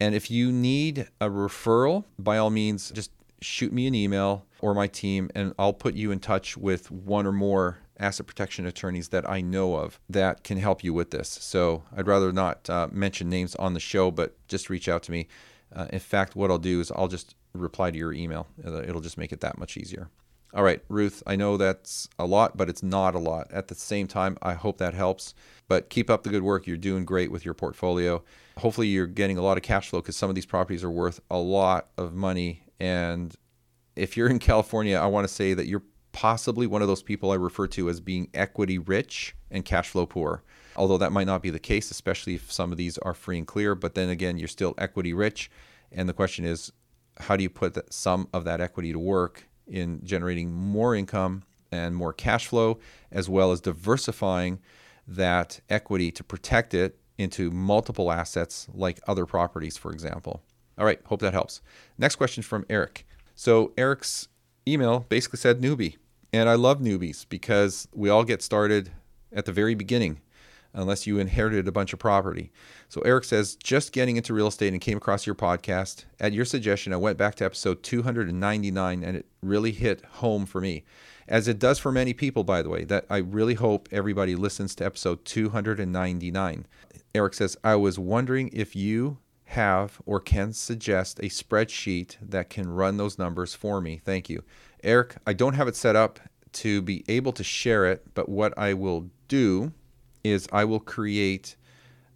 and 0.00 0.14
if 0.14 0.30
you 0.30 0.52
need 0.52 1.08
a 1.20 1.28
referral, 1.28 2.04
by 2.18 2.38
all 2.38 2.50
means, 2.50 2.90
just 2.90 3.10
shoot 3.40 3.72
me 3.72 3.86
an 3.86 3.94
email 3.94 4.46
or 4.60 4.74
my 4.74 4.86
team, 4.86 5.30
and 5.34 5.54
I'll 5.58 5.72
put 5.72 5.94
you 5.94 6.10
in 6.10 6.20
touch 6.20 6.56
with 6.56 6.90
one 6.90 7.26
or 7.26 7.32
more 7.32 7.78
asset 7.98 8.26
protection 8.26 8.66
attorneys 8.66 9.08
that 9.08 9.28
I 9.28 9.40
know 9.40 9.74
of 9.76 9.98
that 10.08 10.44
can 10.44 10.58
help 10.58 10.84
you 10.84 10.94
with 10.94 11.10
this. 11.10 11.28
So 11.28 11.82
I'd 11.96 12.06
rather 12.06 12.32
not 12.32 12.68
uh, 12.70 12.88
mention 12.92 13.28
names 13.28 13.54
on 13.56 13.74
the 13.74 13.80
show, 13.80 14.10
but 14.10 14.36
just 14.48 14.70
reach 14.70 14.88
out 14.88 15.02
to 15.04 15.12
me. 15.12 15.28
Uh, 15.74 15.86
in 15.90 15.98
fact, 15.98 16.36
what 16.36 16.50
I'll 16.50 16.58
do 16.58 16.80
is 16.80 16.90
I'll 16.92 17.08
just 17.08 17.34
reply 17.52 17.90
to 17.90 17.98
your 17.98 18.12
email. 18.12 18.46
It'll 18.64 19.00
just 19.00 19.18
make 19.18 19.32
it 19.32 19.40
that 19.40 19.58
much 19.58 19.76
easier. 19.76 20.08
All 20.54 20.62
right, 20.62 20.82
Ruth, 20.88 21.22
I 21.26 21.36
know 21.36 21.58
that's 21.58 22.08
a 22.18 22.24
lot, 22.24 22.56
but 22.56 22.70
it's 22.70 22.82
not 22.82 23.14
a 23.14 23.18
lot. 23.18 23.52
At 23.52 23.68
the 23.68 23.74
same 23.74 24.06
time, 24.06 24.38
I 24.40 24.54
hope 24.54 24.78
that 24.78 24.94
helps. 24.94 25.34
But 25.68 25.90
keep 25.90 26.08
up 26.08 26.22
the 26.22 26.30
good 26.30 26.42
work. 26.42 26.66
You're 26.66 26.78
doing 26.78 27.04
great 27.04 27.30
with 27.30 27.44
your 27.44 27.52
portfolio. 27.52 28.24
Hopefully, 28.56 28.86
you're 28.86 29.06
getting 29.06 29.36
a 29.36 29.42
lot 29.42 29.58
of 29.58 29.62
cash 29.62 29.90
flow 29.90 30.00
because 30.00 30.16
some 30.16 30.30
of 30.30 30.34
these 30.34 30.46
properties 30.46 30.82
are 30.82 30.90
worth 30.90 31.20
a 31.30 31.36
lot 31.36 31.88
of 31.98 32.14
money. 32.14 32.62
And 32.80 33.34
if 33.96 34.16
you're 34.16 34.28
in 34.28 34.38
California, 34.38 34.96
I 34.96 35.06
want 35.06 35.26
to 35.26 35.32
say 35.32 35.54
that 35.54 35.66
you're 35.66 35.82
possibly 36.12 36.66
one 36.66 36.82
of 36.82 36.88
those 36.88 37.02
people 37.02 37.30
I 37.30 37.36
refer 37.36 37.66
to 37.68 37.88
as 37.88 38.00
being 38.00 38.28
equity 38.34 38.78
rich 38.78 39.34
and 39.50 39.64
cash 39.64 39.90
flow 39.90 40.06
poor. 40.06 40.42
Although 40.76 40.98
that 40.98 41.12
might 41.12 41.26
not 41.26 41.42
be 41.42 41.50
the 41.50 41.58
case, 41.58 41.90
especially 41.90 42.34
if 42.34 42.52
some 42.52 42.70
of 42.70 42.78
these 42.78 42.98
are 42.98 43.14
free 43.14 43.38
and 43.38 43.46
clear. 43.46 43.74
But 43.74 43.94
then 43.94 44.08
again, 44.08 44.38
you're 44.38 44.48
still 44.48 44.74
equity 44.78 45.12
rich. 45.12 45.50
And 45.90 46.08
the 46.08 46.12
question 46.12 46.44
is, 46.44 46.72
how 47.18 47.36
do 47.36 47.42
you 47.42 47.50
put 47.50 47.92
some 47.92 48.28
of 48.32 48.44
that 48.44 48.60
equity 48.60 48.92
to 48.92 48.98
work 48.98 49.48
in 49.66 50.00
generating 50.04 50.52
more 50.52 50.94
income 50.94 51.42
and 51.70 51.96
more 51.96 52.12
cash 52.12 52.46
flow, 52.46 52.78
as 53.10 53.28
well 53.28 53.52
as 53.52 53.60
diversifying 53.60 54.60
that 55.06 55.60
equity 55.68 56.10
to 56.12 56.22
protect 56.22 56.74
it 56.74 56.98
into 57.18 57.50
multiple 57.50 58.12
assets 58.12 58.68
like 58.72 59.00
other 59.08 59.26
properties, 59.26 59.76
for 59.76 59.92
example. 59.92 60.42
All 60.78 60.84
right, 60.84 61.00
hope 61.06 61.20
that 61.20 61.32
helps. 61.32 61.60
Next 61.98 62.16
question 62.16 62.42
from 62.42 62.64
Eric. 62.70 63.06
So, 63.34 63.72
Eric's 63.76 64.28
email 64.66 65.06
basically 65.08 65.38
said 65.38 65.60
newbie. 65.60 65.96
And 66.32 66.48
I 66.48 66.54
love 66.54 66.80
newbies 66.80 67.26
because 67.28 67.88
we 67.92 68.10
all 68.10 68.24
get 68.24 68.42
started 68.42 68.90
at 69.32 69.46
the 69.46 69.52
very 69.52 69.74
beginning 69.74 70.20
unless 70.74 71.06
you 71.06 71.18
inherited 71.18 71.66
a 71.66 71.72
bunch 71.72 71.92
of 71.94 71.98
property. 71.98 72.52
So 72.88 73.00
Eric 73.00 73.24
says, 73.24 73.56
just 73.56 73.92
getting 73.92 74.16
into 74.16 74.34
real 74.34 74.48
estate 74.48 74.72
and 74.72 74.80
came 74.80 74.98
across 74.98 75.26
your 75.26 75.34
podcast. 75.34 76.04
At 76.20 76.34
your 76.34 76.44
suggestion, 76.44 76.92
I 76.92 76.96
went 76.96 77.16
back 77.16 77.36
to 77.36 77.44
episode 77.44 77.82
299 77.82 79.02
and 79.02 79.16
it 79.16 79.26
really 79.42 79.72
hit 79.72 80.04
home 80.04 80.44
for 80.44 80.60
me. 80.60 80.84
as 81.26 81.46
it 81.46 81.58
does 81.58 81.78
for 81.78 81.92
many 81.92 82.14
people, 82.14 82.42
by 82.42 82.62
the 82.62 82.70
way. 82.70 82.84
That 82.84 83.04
I 83.10 83.18
really 83.18 83.54
hope 83.54 83.88
everybody 83.92 84.34
listens 84.34 84.74
to 84.76 84.86
episode 84.86 85.24
299. 85.24 86.66
Eric 87.14 87.34
says, 87.34 87.56
I 87.64 87.76
was 87.76 87.98
wondering 87.98 88.50
if 88.52 88.74
you 88.76 89.18
have 89.48 90.00
or 90.04 90.20
can 90.20 90.52
suggest 90.52 91.18
a 91.20 91.24
spreadsheet 91.24 92.16
that 92.20 92.50
can 92.50 92.68
run 92.68 92.98
those 92.98 93.18
numbers 93.18 93.54
for 93.54 93.80
me. 93.80 94.00
Thank 94.04 94.28
you. 94.28 94.42
Eric, 94.84 95.16
I 95.26 95.32
don't 95.32 95.54
have 95.54 95.68
it 95.68 95.74
set 95.74 95.96
up 95.96 96.20
to 96.52 96.82
be 96.82 97.02
able 97.08 97.32
to 97.32 97.42
share 97.42 97.86
it, 97.86 98.14
but 98.14 98.28
what 98.28 98.56
I 98.58 98.74
will 98.74 99.10
do 99.26 99.72
is 100.22 100.48
I 100.52 100.64
will 100.64 100.80
create 100.80 101.56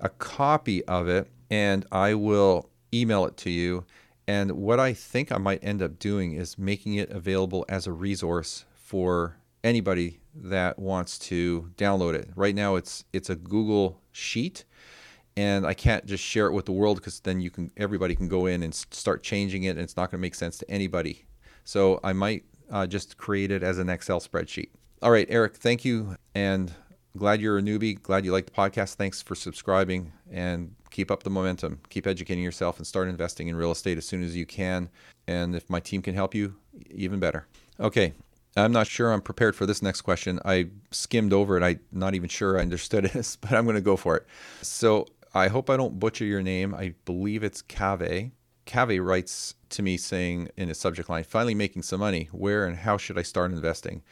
a 0.01 0.11
copy 0.11 0.85
of 0.85 1.09
it 1.09 1.29
and 1.51 1.87
I 1.91 2.15
will 2.15 2.69
email 2.93 3.25
it 3.25 3.37
to 3.39 3.51
you. 3.51 3.87
And 4.29 4.53
what 4.53 4.79
I 4.79 4.93
think 4.93 5.33
I 5.33 5.39
might 5.39 5.65
end 5.65 5.81
up 5.81 5.99
doing 5.99 6.35
is 6.35 6.59
making 6.59 6.95
it 6.95 7.11
available 7.11 7.65
as 7.69 7.87
a 7.87 7.93
resource 7.93 8.67
for 8.75 9.39
anybody 9.65 10.21
that 10.35 10.79
wants 10.79 11.19
to 11.19 11.71
download 11.77 12.15
it. 12.15 12.29
Right 12.37 12.55
now 12.55 12.77
it's 12.77 13.05
it's 13.13 13.31
a 13.31 13.37
Google 13.37 14.01
sheet 14.13 14.65
and 15.37 15.67
I 15.67 15.75
can't 15.75 16.05
just 16.07 16.23
share 16.23 16.47
it 16.47 16.53
with 16.53 16.67
the 16.67 16.73
world 16.73 16.99
because 16.99 17.21
then 17.21 17.41
you 17.41 17.51
can 17.51 17.71
everybody 17.77 18.15
can 18.15 18.29
go 18.29 18.47
in 18.47 18.63
and 18.63 18.75
start 18.75 19.23
changing 19.23 19.65
it 19.65 19.71
and 19.71 19.81
it's 19.81 19.97
not 19.97 20.11
going 20.11 20.19
to 20.19 20.23
make 20.23 20.35
sense 20.35 20.59
to 20.59 20.71
anybody. 20.71 21.25
So 21.65 22.01
I 22.03 22.13
might 22.13 22.45
uh, 22.71 22.87
just 22.87 23.17
create 23.17 23.51
it 23.51 23.63
as 23.63 23.79
an 23.79 23.89
Excel 23.89 24.21
spreadsheet. 24.21 24.71
All 25.03 25.11
right, 25.11 25.27
Eric, 25.31 25.57
thank 25.57 25.85
you 25.85 26.17
and 26.35 26.73
glad 27.17 27.41
you're 27.41 27.59
a 27.59 27.63
newbie. 27.63 28.01
Glad 28.01 28.25
you 28.25 28.33
like 28.33 28.47
the 28.47 28.53
podcast. 28.53 28.95
Thanks 28.95 29.23
for 29.23 29.35
subscribing 29.35 30.13
and 30.31 30.75
keep 30.91 31.11
up 31.11 31.23
the 31.23 31.31
momentum. 31.31 31.81
Keep 31.89 32.07
educating 32.07 32.45
yourself 32.45 32.79
and 32.79 32.87
start 32.87 33.09
investing 33.09 33.49
in 33.49 33.57
real 33.57 33.73
estate 33.73 33.99
as 33.99 34.07
soon 34.07 34.23
as 34.23 34.37
you 34.37 34.47
can. 34.47 34.89
And 35.27 35.55
if 35.55 35.69
my 35.71 35.81
team 35.81 36.03
can 36.03 36.15
help 36.15 36.35
you, 36.35 36.55
even 36.91 37.21
better. 37.21 37.47
Okay, 37.81 38.13
I'm 38.57 38.73
not 38.73 38.87
sure 38.87 39.13
I'm 39.13 39.23
prepared 39.23 39.57
for 39.57 39.67
this 39.67 39.83
next 39.83 40.03
question. 40.03 40.39
I 40.45 40.69
skimmed 40.91 41.33
over 41.33 41.57
it. 41.57 41.63
I'm 41.63 41.81
not 41.91 42.15
even 42.15 42.29
sure 42.29 42.59
I 42.59 42.63
understood 42.63 43.05
it, 43.15 43.37
but 43.41 43.53
I'm 43.53 43.65
going 43.65 43.77
to 43.77 43.81
go 43.81 43.97
for 43.97 44.17
it. 44.17 44.27
So 44.61 45.07
I 45.35 45.49
hope 45.49 45.71
I 45.71 45.77
don't 45.77 45.99
butcher 45.99 46.25
your 46.25 46.43
name. 46.43 46.75
I 46.75 46.95
believe 47.05 47.43
it's 47.43 47.63
Cave. 47.63 48.33
Cave 48.65 49.03
writes 49.03 49.55
to 49.71 49.83
me 49.83 49.97
saying 49.97 50.51
in 50.57 50.69
his 50.69 50.79
subject 50.79 51.09
line, 51.09 51.25
finally 51.25 51.55
making 51.55 51.83
some 51.83 52.01
money. 52.01 52.29
Where 52.33 52.67
and 52.67 52.77
how 52.77 52.97
should 52.99 53.19
I 53.19 53.23
start 53.23 53.51
investing? 53.51 54.03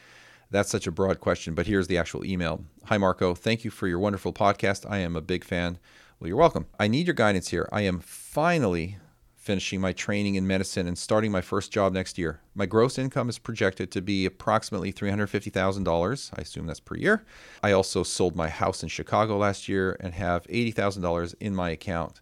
That's 0.50 0.70
such 0.70 0.86
a 0.86 0.92
broad 0.92 1.20
question, 1.20 1.54
but 1.54 1.66
here's 1.66 1.86
the 1.86 1.98
actual 1.98 2.24
email. 2.24 2.64
Hi, 2.86 2.98
Marco. 2.98 3.34
Thank 3.34 3.64
you 3.64 3.70
for 3.70 3.86
your 3.86 3.98
wonderful 3.98 4.32
podcast. 4.32 4.90
I 4.90 4.98
am 4.98 5.14
a 5.14 5.20
big 5.20 5.44
fan. 5.44 5.78
Well, 6.18 6.28
you're 6.28 6.36
welcome. 6.36 6.66
I 6.78 6.88
need 6.88 7.06
your 7.06 7.14
guidance 7.14 7.48
here. 7.48 7.68
I 7.70 7.82
am 7.82 8.00
finally 8.00 8.96
finishing 9.40 9.80
my 9.80 9.90
training 9.90 10.34
in 10.34 10.46
medicine 10.46 10.86
and 10.86 10.98
starting 10.98 11.32
my 11.32 11.40
first 11.40 11.72
job 11.72 11.94
next 11.94 12.18
year. 12.18 12.40
My 12.54 12.66
gross 12.66 12.98
income 12.98 13.30
is 13.30 13.38
projected 13.38 13.90
to 13.90 14.02
be 14.02 14.26
approximately 14.26 14.92
$350,000. 14.92 16.30
I 16.36 16.42
assume 16.42 16.66
that's 16.66 16.78
per 16.78 16.96
year. 16.96 17.24
I 17.62 17.72
also 17.72 18.02
sold 18.02 18.36
my 18.36 18.50
house 18.50 18.82
in 18.82 18.90
Chicago 18.90 19.38
last 19.38 19.66
year 19.66 19.96
and 19.98 20.12
have 20.12 20.46
$80,000 20.48 21.34
in 21.40 21.54
my 21.54 21.70
account. 21.70 22.20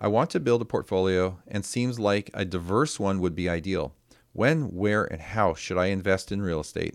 I 0.00 0.06
want 0.06 0.30
to 0.30 0.40
build 0.40 0.62
a 0.62 0.64
portfolio 0.64 1.40
and 1.48 1.64
seems 1.64 1.98
like 1.98 2.30
a 2.34 2.44
diverse 2.44 3.00
one 3.00 3.20
would 3.20 3.34
be 3.34 3.48
ideal. 3.48 3.92
When, 4.32 4.72
where, 4.72 5.04
and 5.04 5.20
how 5.20 5.54
should 5.54 5.76
I 5.76 5.86
invest 5.86 6.30
in 6.30 6.40
real 6.40 6.60
estate? 6.60 6.94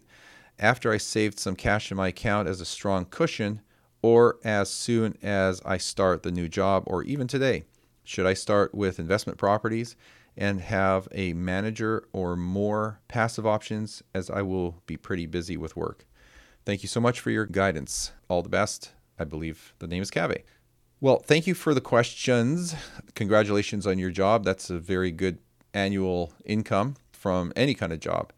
After 0.58 0.90
I 0.94 0.98
saved 0.98 1.38
some 1.38 1.58
cash 1.58 1.92
in 1.92 1.98
my 1.98 2.08
account 2.08 2.48
as 2.48 2.62
a 2.62 2.66
strong 2.66 3.04
cushion, 3.04 3.60
or 4.02 4.38
as 4.46 4.70
soon 4.70 5.18
as 5.22 5.62
I 5.66 5.78
start 5.78 6.24
the 6.24 6.32
new 6.32 6.48
job, 6.48 6.84
or 6.88 7.04
even 7.04 7.28
today? 7.28 7.66
Should 8.06 8.26
I 8.26 8.34
start 8.34 8.74
with 8.74 9.00
investment 9.00 9.38
properties 9.38 9.96
and 10.38 10.62
have 10.62 11.08
a 11.12 11.34
manager 11.34 12.08
or 12.13 12.36
more 12.36 13.00
passive 13.08 13.46
options 13.46 14.04
as 14.13 14.30
I 14.30 14.41
will 14.44 14.82
be 14.86 14.96
pretty 14.96 15.26
busy 15.26 15.58
with 15.58 15.76
work? 15.76 16.06
Thank 16.65 16.84
you 16.84 16.88
so 16.88 17.02
much 17.02 17.20
for 17.20 17.32
your 17.32 17.46
guidance. 17.46 18.12
All 18.28 18.41
the 18.41 18.50
best. 18.50 18.91
I 19.18 19.24
believe 19.24 19.74
the 19.80 19.88
name 19.88 20.02
is 20.02 20.12
Cave. 20.12 20.44
Well, 21.02 21.20
thank 21.20 21.48
you 21.48 21.54
for 21.54 21.74
the 21.74 21.82
questions. 21.82 22.76
Congratulations 23.15 23.86
on 23.86 24.00
your 24.00 24.12
job. 24.12 24.44
That's 24.44 24.70
a 24.70 24.80
very 24.80 25.12
good 25.12 25.39
annual 25.74 26.34
income 26.46 26.96
from 27.12 27.52
any 27.56 27.74
kind 27.74 27.91
of 27.91 28.00
job. 28.00 28.32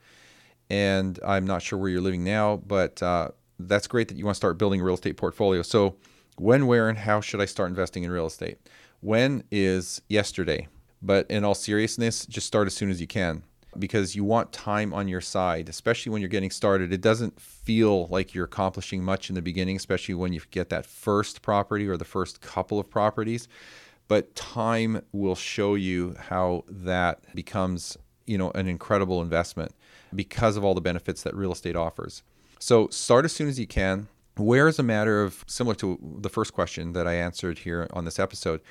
And 0.69 1.19
I'm 1.25 1.45
not 1.45 1.62
sure 1.62 1.77
where 1.77 1.89
you're 1.89 2.01
living 2.01 2.23
now, 2.23 2.58
but 2.58 3.01
uh, 3.03 3.30
that's 3.60 3.88
great 3.88 4.08
that 4.08 4.17
you 4.17 4.25
want 4.25 4.36
to 4.36 4.39
start 4.39 4.58
building 4.58 4.82
a 4.82 4.84
real 4.84 4.95
estate 4.95 5.17
portfolio. 5.17 5.62
So, 5.62 5.95
when, 6.38 6.67
where, 6.67 6.88
and 6.88 6.99
how 6.99 7.19
should 7.19 7.41
I 7.41 7.45
start 7.45 7.69
investing 7.69 8.03
in 8.03 8.12
real 8.12 8.27
estate? 8.27 8.60
When 9.01 9.43
is 9.51 10.01
yesterday? 10.10 10.67
But 11.01 11.29
in 11.29 11.43
all 11.43 11.55
seriousness, 11.55 12.25
just 12.25 12.47
start 12.47 12.67
as 12.67 12.75
soon 12.75 12.89
as 12.89 12.99
you 12.99 13.07
can 13.07 13.43
because 13.77 14.15
you 14.15 14.23
want 14.23 14.51
time 14.51 14.93
on 14.93 15.07
your 15.07 15.21
side, 15.21 15.69
especially 15.69 16.12
when 16.12 16.21
you're 16.21 16.29
getting 16.29 16.49
started. 16.49 16.91
It 16.91 17.01
doesn't 17.01 17.39
feel 17.39 18.07
like 18.07 18.33
you're 18.33 18.45
accomplishing 18.45 19.03
much 19.03 19.29
in 19.29 19.36
the 19.36 19.41
beginning, 19.41 19.75
especially 19.75 20.15
when 20.15 20.33
you 20.33 20.41
get 20.49 20.69
that 20.69 20.86
first 20.86 21.41
property 21.41 21.88
or 21.88 21.97
the 21.97 22.05
first 22.05 22.41
couple 22.41 22.79
of 22.79 22.89
properties. 22.89 23.47
But 24.07 24.33
time 24.36 25.01
will 25.12 25.36
show 25.36 25.75
you 25.75 26.15
how 26.17 26.63
that 26.67 27.36
becomes, 27.36 27.97
you 28.25 28.38
know, 28.38 28.51
an 28.51 28.67
incredible 28.67 29.21
investment 29.21 29.73
because 30.15 30.57
of 30.57 30.63
all 30.63 30.73
the 30.73 30.81
benefits 30.81 31.23
that 31.23 31.36
real 31.36 31.51
estate 31.51 31.75
offers. 31.75 32.23
So 32.60 32.88
start 32.88 33.25
as 33.25 33.33
soon 33.33 33.47
as 33.49 33.60
you 33.60 33.67
can. 33.67 34.07
Where 34.38 34.67
is 34.67 34.80
a 34.80 34.84
matter 34.84 35.23
of 35.23 35.43
similar 35.47 35.76
to 35.76 36.00
the 36.19 36.30
first 36.30 36.54
question 36.54 36.93
that 36.93 37.08
I 37.08 37.15
answered 37.15 37.60
here 37.60 37.88
on 37.93 38.06
this 38.06 38.19
episode. 38.19 38.62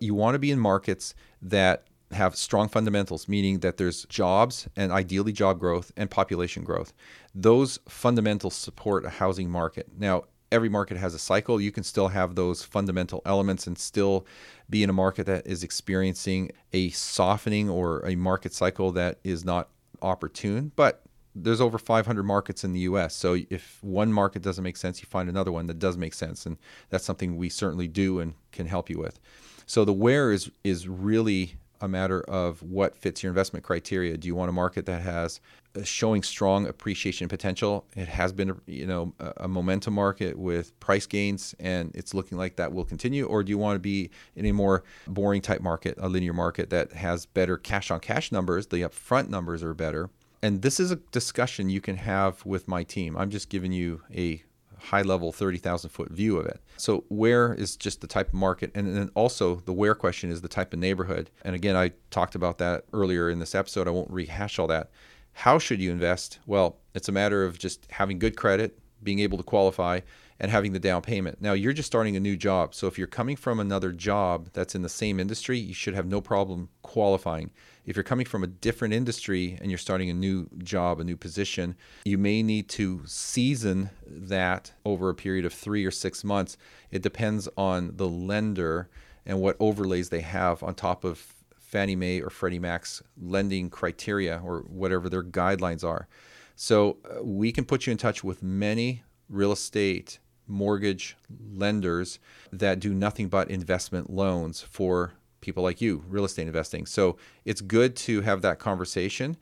You 0.00 0.14
want 0.14 0.34
to 0.34 0.38
be 0.38 0.50
in 0.50 0.58
markets 0.58 1.14
that 1.42 1.84
have 2.10 2.36
strong 2.36 2.68
fundamentals, 2.68 3.28
meaning 3.28 3.60
that 3.60 3.76
there's 3.76 4.04
jobs 4.06 4.68
and 4.76 4.92
ideally 4.92 5.32
job 5.32 5.58
growth 5.58 5.92
and 5.96 6.10
population 6.10 6.64
growth. 6.64 6.92
Those 7.34 7.78
fundamentals 7.88 8.54
support 8.54 9.04
a 9.04 9.10
housing 9.10 9.50
market. 9.50 9.88
Now, 9.96 10.24
every 10.50 10.68
market 10.68 10.98
has 10.98 11.14
a 11.14 11.18
cycle. 11.18 11.60
You 11.60 11.72
can 11.72 11.82
still 11.82 12.08
have 12.08 12.34
those 12.34 12.62
fundamental 12.62 13.22
elements 13.24 13.66
and 13.66 13.78
still 13.78 14.26
be 14.68 14.82
in 14.82 14.90
a 14.90 14.92
market 14.92 15.26
that 15.26 15.46
is 15.46 15.64
experiencing 15.64 16.52
a 16.72 16.90
softening 16.90 17.70
or 17.70 18.04
a 18.06 18.14
market 18.14 18.52
cycle 18.52 18.92
that 18.92 19.18
is 19.24 19.44
not 19.44 19.70
opportune. 20.02 20.72
But 20.76 21.02
there's 21.34 21.60
over 21.60 21.78
500 21.78 22.22
markets 22.22 22.64
in 22.64 22.72
the 22.72 22.80
US. 22.80 23.14
So 23.14 23.36
if 23.50 23.78
one 23.82 24.12
market 24.12 24.42
doesn't 24.42 24.64
make 24.64 24.76
sense, 24.76 25.00
you 25.00 25.06
find 25.06 25.28
another 25.28 25.52
one 25.52 25.66
that 25.66 25.78
does 25.78 25.96
make 25.96 26.14
sense. 26.14 26.46
And 26.46 26.58
that's 26.90 27.04
something 27.04 27.36
we 27.36 27.48
certainly 27.48 27.88
do 27.88 28.20
and 28.20 28.34
can 28.50 28.66
help 28.66 28.90
you 28.90 28.98
with. 28.98 29.18
So 29.66 29.84
the 29.84 29.92
where 29.92 30.32
is 30.32 30.50
is 30.64 30.88
really 30.88 31.56
a 31.82 31.88
matter 31.88 32.20
of 32.22 32.62
what 32.62 32.96
fits 32.96 33.24
your 33.24 33.30
investment 33.30 33.64
criteria. 33.64 34.16
Do 34.16 34.28
you 34.28 34.36
want 34.36 34.48
a 34.48 34.52
market 34.52 34.86
that 34.86 35.02
has 35.02 35.40
showing 35.82 36.22
strong 36.22 36.66
appreciation 36.68 37.28
potential? 37.28 37.84
It 37.96 38.06
has 38.06 38.32
been, 38.32 38.60
you 38.66 38.86
know, 38.86 39.12
a 39.38 39.48
momentum 39.48 39.94
market 39.94 40.38
with 40.38 40.78
price 40.78 41.06
gains, 41.06 41.56
and 41.58 41.90
it's 41.94 42.14
looking 42.14 42.38
like 42.38 42.54
that 42.56 42.72
will 42.72 42.84
continue. 42.84 43.24
Or 43.26 43.42
do 43.42 43.50
you 43.50 43.58
want 43.58 43.74
to 43.74 43.80
be 43.80 44.10
in 44.36 44.46
a 44.46 44.52
more 44.52 44.84
boring 45.08 45.42
type 45.42 45.60
market, 45.60 45.98
a 45.98 46.08
linear 46.08 46.32
market 46.32 46.70
that 46.70 46.92
has 46.92 47.26
better 47.26 47.56
cash 47.56 47.90
on 47.90 47.98
cash 47.98 48.30
numbers? 48.30 48.68
The 48.68 48.82
upfront 48.82 49.28
numbers 49.28 49.64
are 49.64 49.74
better, 49.74 50.08
and 50.42 50.62
this 50.62 50.80
is 50.80 50.90
a 50.90 50.96
discussion 50.96 51.70
you 51.70 51.80
can 51.80 51.96
have 51.96 52.44
with 52.44 52.66
my 52.66 52.82
team. 52.82 53.16
I'm 53.16 53.30
just 53.30 53.48
giving 53.48 53.72
you 53.72 54.02
a 54.12 54.42
high 54.76 55.02
level 55.02 55.30
30,000 55.30 55.90
foot 55.90 56.10
view 56.10 56.36
of 56.36 56.46
it. 56.46 56.60
So, 56.76 57.04
where 57.08 57.54
is 57.54 57.76
just 57.76 58.00
the 58.00 58.08
type 58.08 58.28
of 58.28 58.34
market? 58.34 58.72
And 58.74 58.96
then 58.96 59.10
also, 59.14 59.56
the 59.56 59.72
where 59.72 59.94
question 59.94 60.30
is 60.30 60.40
the 60.40 60.48
type 60.48 60.72
of 60.72 60.80
neighborhood. 60.80 61.30
And 61.44 61.54
again, 61.54 61.76
I 61.76 61.92
talked 62.10 62.34
about 62.34 62.58
that 62.58 62.84
earlier 62.92 63.30
in 63.30 63.38
this 63.38 63.54
episode. 63.54 63.86
I 63.86 63.92
won't 63.92 64.10
rehash 64.10 64.58
all 64.58 64.66
that. 64.66 64.90
How 65.32 65.58
should 65.58 65.80
you 65.80 65.92
invest? 65.92 66.40
Well, 66.46 66.78
it's 66.94 67.08
a 67.08 67.12
matter 67.12 67.44
of 67.44 67.58
just 67.58 67.86
having 67.90 68.18
good 68.18 68.36
credit, 68.36 68.78
being 69.02 69.20
able 69.20 69.38
to 69.38 69.44
qualify, 69.44 70.00
and 70.40 70.50
having 70.50 70.72
the 70.72 70.80
down 70.80 71.02
payment. 71.02 71.40
Now, 71.40 71.52
you're 71.52 71.72
just 71.72 71.86
starting 71.86 72.16
a 72.16 72.20
new 72.20 72.36
job. 72.36 72.74
So, 72.74 72.88
if 72.88 72.98
you're 72.98 73.06
coming 73.06 73.36
from 73.36 73.60
another 73.60 73.92
job 73.92 74.48
that's 74.52 74.74
in 74.74 74.82
the 74.82 74.88
same 74.88 75.20
industry, 75.20 75.58
you 75.58 75.74
should 75.74 75.94
have 75.94 76.06
no 76.06 76.20
problem 76.20 76.68
qualifying 76.82 77.52
if 77.84 77.96
you're 77.96 78.02
coming 78.02 78.26
from 78.26 78.44
a 78.44 78.46
different 78.46 78.94
industry 78.94 79.58
and 79.60 79.70
you're 79.70 79.78
starting 79.78 80.10
a 80.10 80.14
new 80.14 80.48
job, 80.58 81.00
a 81.00 81.04
new 81.04 81.16
position, 81.16 81.76
you 82.04 82.18
may 82.18 82.42
need 82.42 82.68
to 82.70 83.02
season 83.06 83.90
that 84.06 84.72
over 84.84 85.08
a 85.08 85.14
period 85.14 85.44
of 85.44 85.52
three 85.52 85.84
or 85.84 85.90
six 85.90 86.22
months. 86.22 86.56
It 86.90 87.02
depends 87.02 87.48
on 87.56 87.96
the 87.96 88.08
lender 88.08 88.88
and 89.26 89.40
what 89.40 89.56
overlays 89.58 90.08
they 90.08 90.20
have 90.20 90.62
on 90.62 90.74
top 90.74 91.04
of 91.04 91.34
Fannie 91.58 91.96
Mae 91.96 92.20
or 92.20 92.30
Freddie 92.30 92.58
Mac's 92.58 93.02
lending 93.20 93.70
criteria 93.70 94.40
or 94.44 94.60
whatever 94.68 95.08
their 95.08 95.22
guidelines 95.22 95.82
are. 95.82 96.06
So 96.54 96.98
uh, 97.04 97.24
we 97.24 97.50
can 97.50 97.64
put 97.64 97.86
you 97.86 97.92
in 97.92 97.96
touch 97.96 98.22
with 98.22 98.42
many 98.42 99.02
real 99.28 99.52
estate 99.52 100.18
mortgage 100.46 101.16
lenders 101.52 102.18
that 102.52 102.78
do 102.78 102.92
nothing 102.92 103.28
but 103.28 103.50
investment 103.50 104.10
loans 104.10 104.60
for 104.60 105.14
people 105.42 105.62
like 105.62 105.80
you, 105.80 106.04
real 106.08 106.24
estate 106.24 106.46
investing. 106.46 106.86
So 106.86 107.18
it's 107.44 107.60
good 107.60 107.94
to 107.96 108.22
have 108.22 108.40
that 108.42 108.58
conversation 108.58 109.36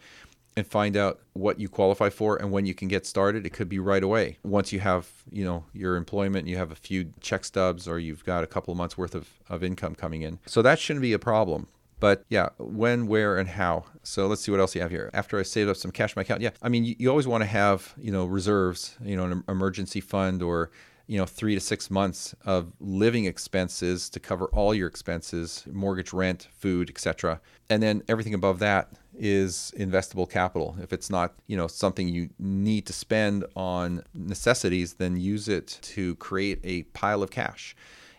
and 0.57 0.67
find 0.67 0.97
out 0.97 1.21
what 1.33 1.61
you 1.61 1.69
qualify 1.69 2.11
for 2.11 2.37
and 2.37 2.51
when 2.51 2.67
you 2.67 2.75
can 2.75 2.89
get 2.89 3.07
started. 3.07 3.47
It 3.47 3.51
could 3.51 3.69
be 3.69 3.79
right 3.79 4.03
away. 4.03 4.39
Once 4.43 4.73
you 4.73 4.81
have, 4.81 5.09
you 5.31 5.45
know, 5.45 5.65
your 5.73 5.95
employment, 5.97 6.49
you 6.49 6.57
have 6.57 6.73
a 6.73 6.77
few 6.77 7.13
check 7.21 7.45
stubs 7.45 7.87
or 7.87 7.99
you've 8.01 8.25
got 8.25 8.43
a 8.43 8.49
couple 8.49 8.73
of 8.73 8.79
months 8.79 8.99
worth 8.99 9.15
of, 9.15 9.29
of 9.49 9.63
income 9.63 9.95
coming 9.95 10.23
in. 10.23 10.41
So 10.47 10.61
that 10.63 10.81
shouldn't 10.81 11.03
be 11.03 11.13
a 11.13 11.21
problem. 11.21 11.69
But 12.01 12.25
yeah, 12.31 12.49
when, 12.59 13.07
where, 13.07 13.37
and 13.37 13.49
how. 13.49 13.85
So 14.03 14.27
let's 14.27 14.41
see 14.41 14.51
what 14.51 14.59
else 14.59 14.75
you 14.75 14.81
have 14.81 14.91
here. 14.91 15.11
After 15.13 15.39
I 15.39 15.43
saved 15.43 15.69
up 15.69 15.77
some 15.77 15.91
cash 15.91 16.11
in 16.11 16.15
my 16.17 16.23
account, 16.23 16.41
yeah, 16.41 16.51
I 16.63 16.71
mean, 16.71 16.85
you, 16.85 16.97
you 16.99 17.11
always 17.11 17.27
want 17.27 17.43
to 17.43 17.47
have, 17.47 17.95
you 17.99 18.11
know, 18.11 18.25
reserves, 18.25 18.97
you 19.05 19.17
know, 19.17 19.25
an 19.25 19.45
emergency 19.49 20.01
fund 20.01 20.43
or 20.43 20.71
you 21.11 21.19
know 21.19 21.27
three 21.27 21.55
to 21.55 21.61
six 21.61 21.91
months 21.91 22.35
of 22.45 22.73
living 22.79 23.25
expenses 23.25 24.09
to 24.09 24.21
cover 24.21 24.47
all 24.47 24.73
your 24.73 24.87
expenses 24.87 25.65
mortgage 25.73 26.13
rent 26.13 26.49
food 26.57 26.89
etc 26.89 27.41
and 27.69 27.83
then 27.83 28.03
everything 28.09 28.35
above 28.35 28.61
that 28.61 28.93
is 29.21 29.73
investable 29.77 30.29
capital. 30.29 30.77
If 30.83 30.93
it's 30.93 31.11
not 31.11 31.35
you 31.47 31.57
know 31.57 31.67
something 31.67 32.09
you 32.09 32.31
need 32.39 32.87
to 32.87 32.93
spend 32.93 33.45
on 33.55 34.03
necessities 34.15 34.95
then 34.95 35.17
use 35.17 35.49
it 35.49 35.79
to 35.83 36.17
create 36.17 36.59
a 36.65 36.83
pile 36.85 37.23
of 37.23 37.31
cash. 37.31 37.77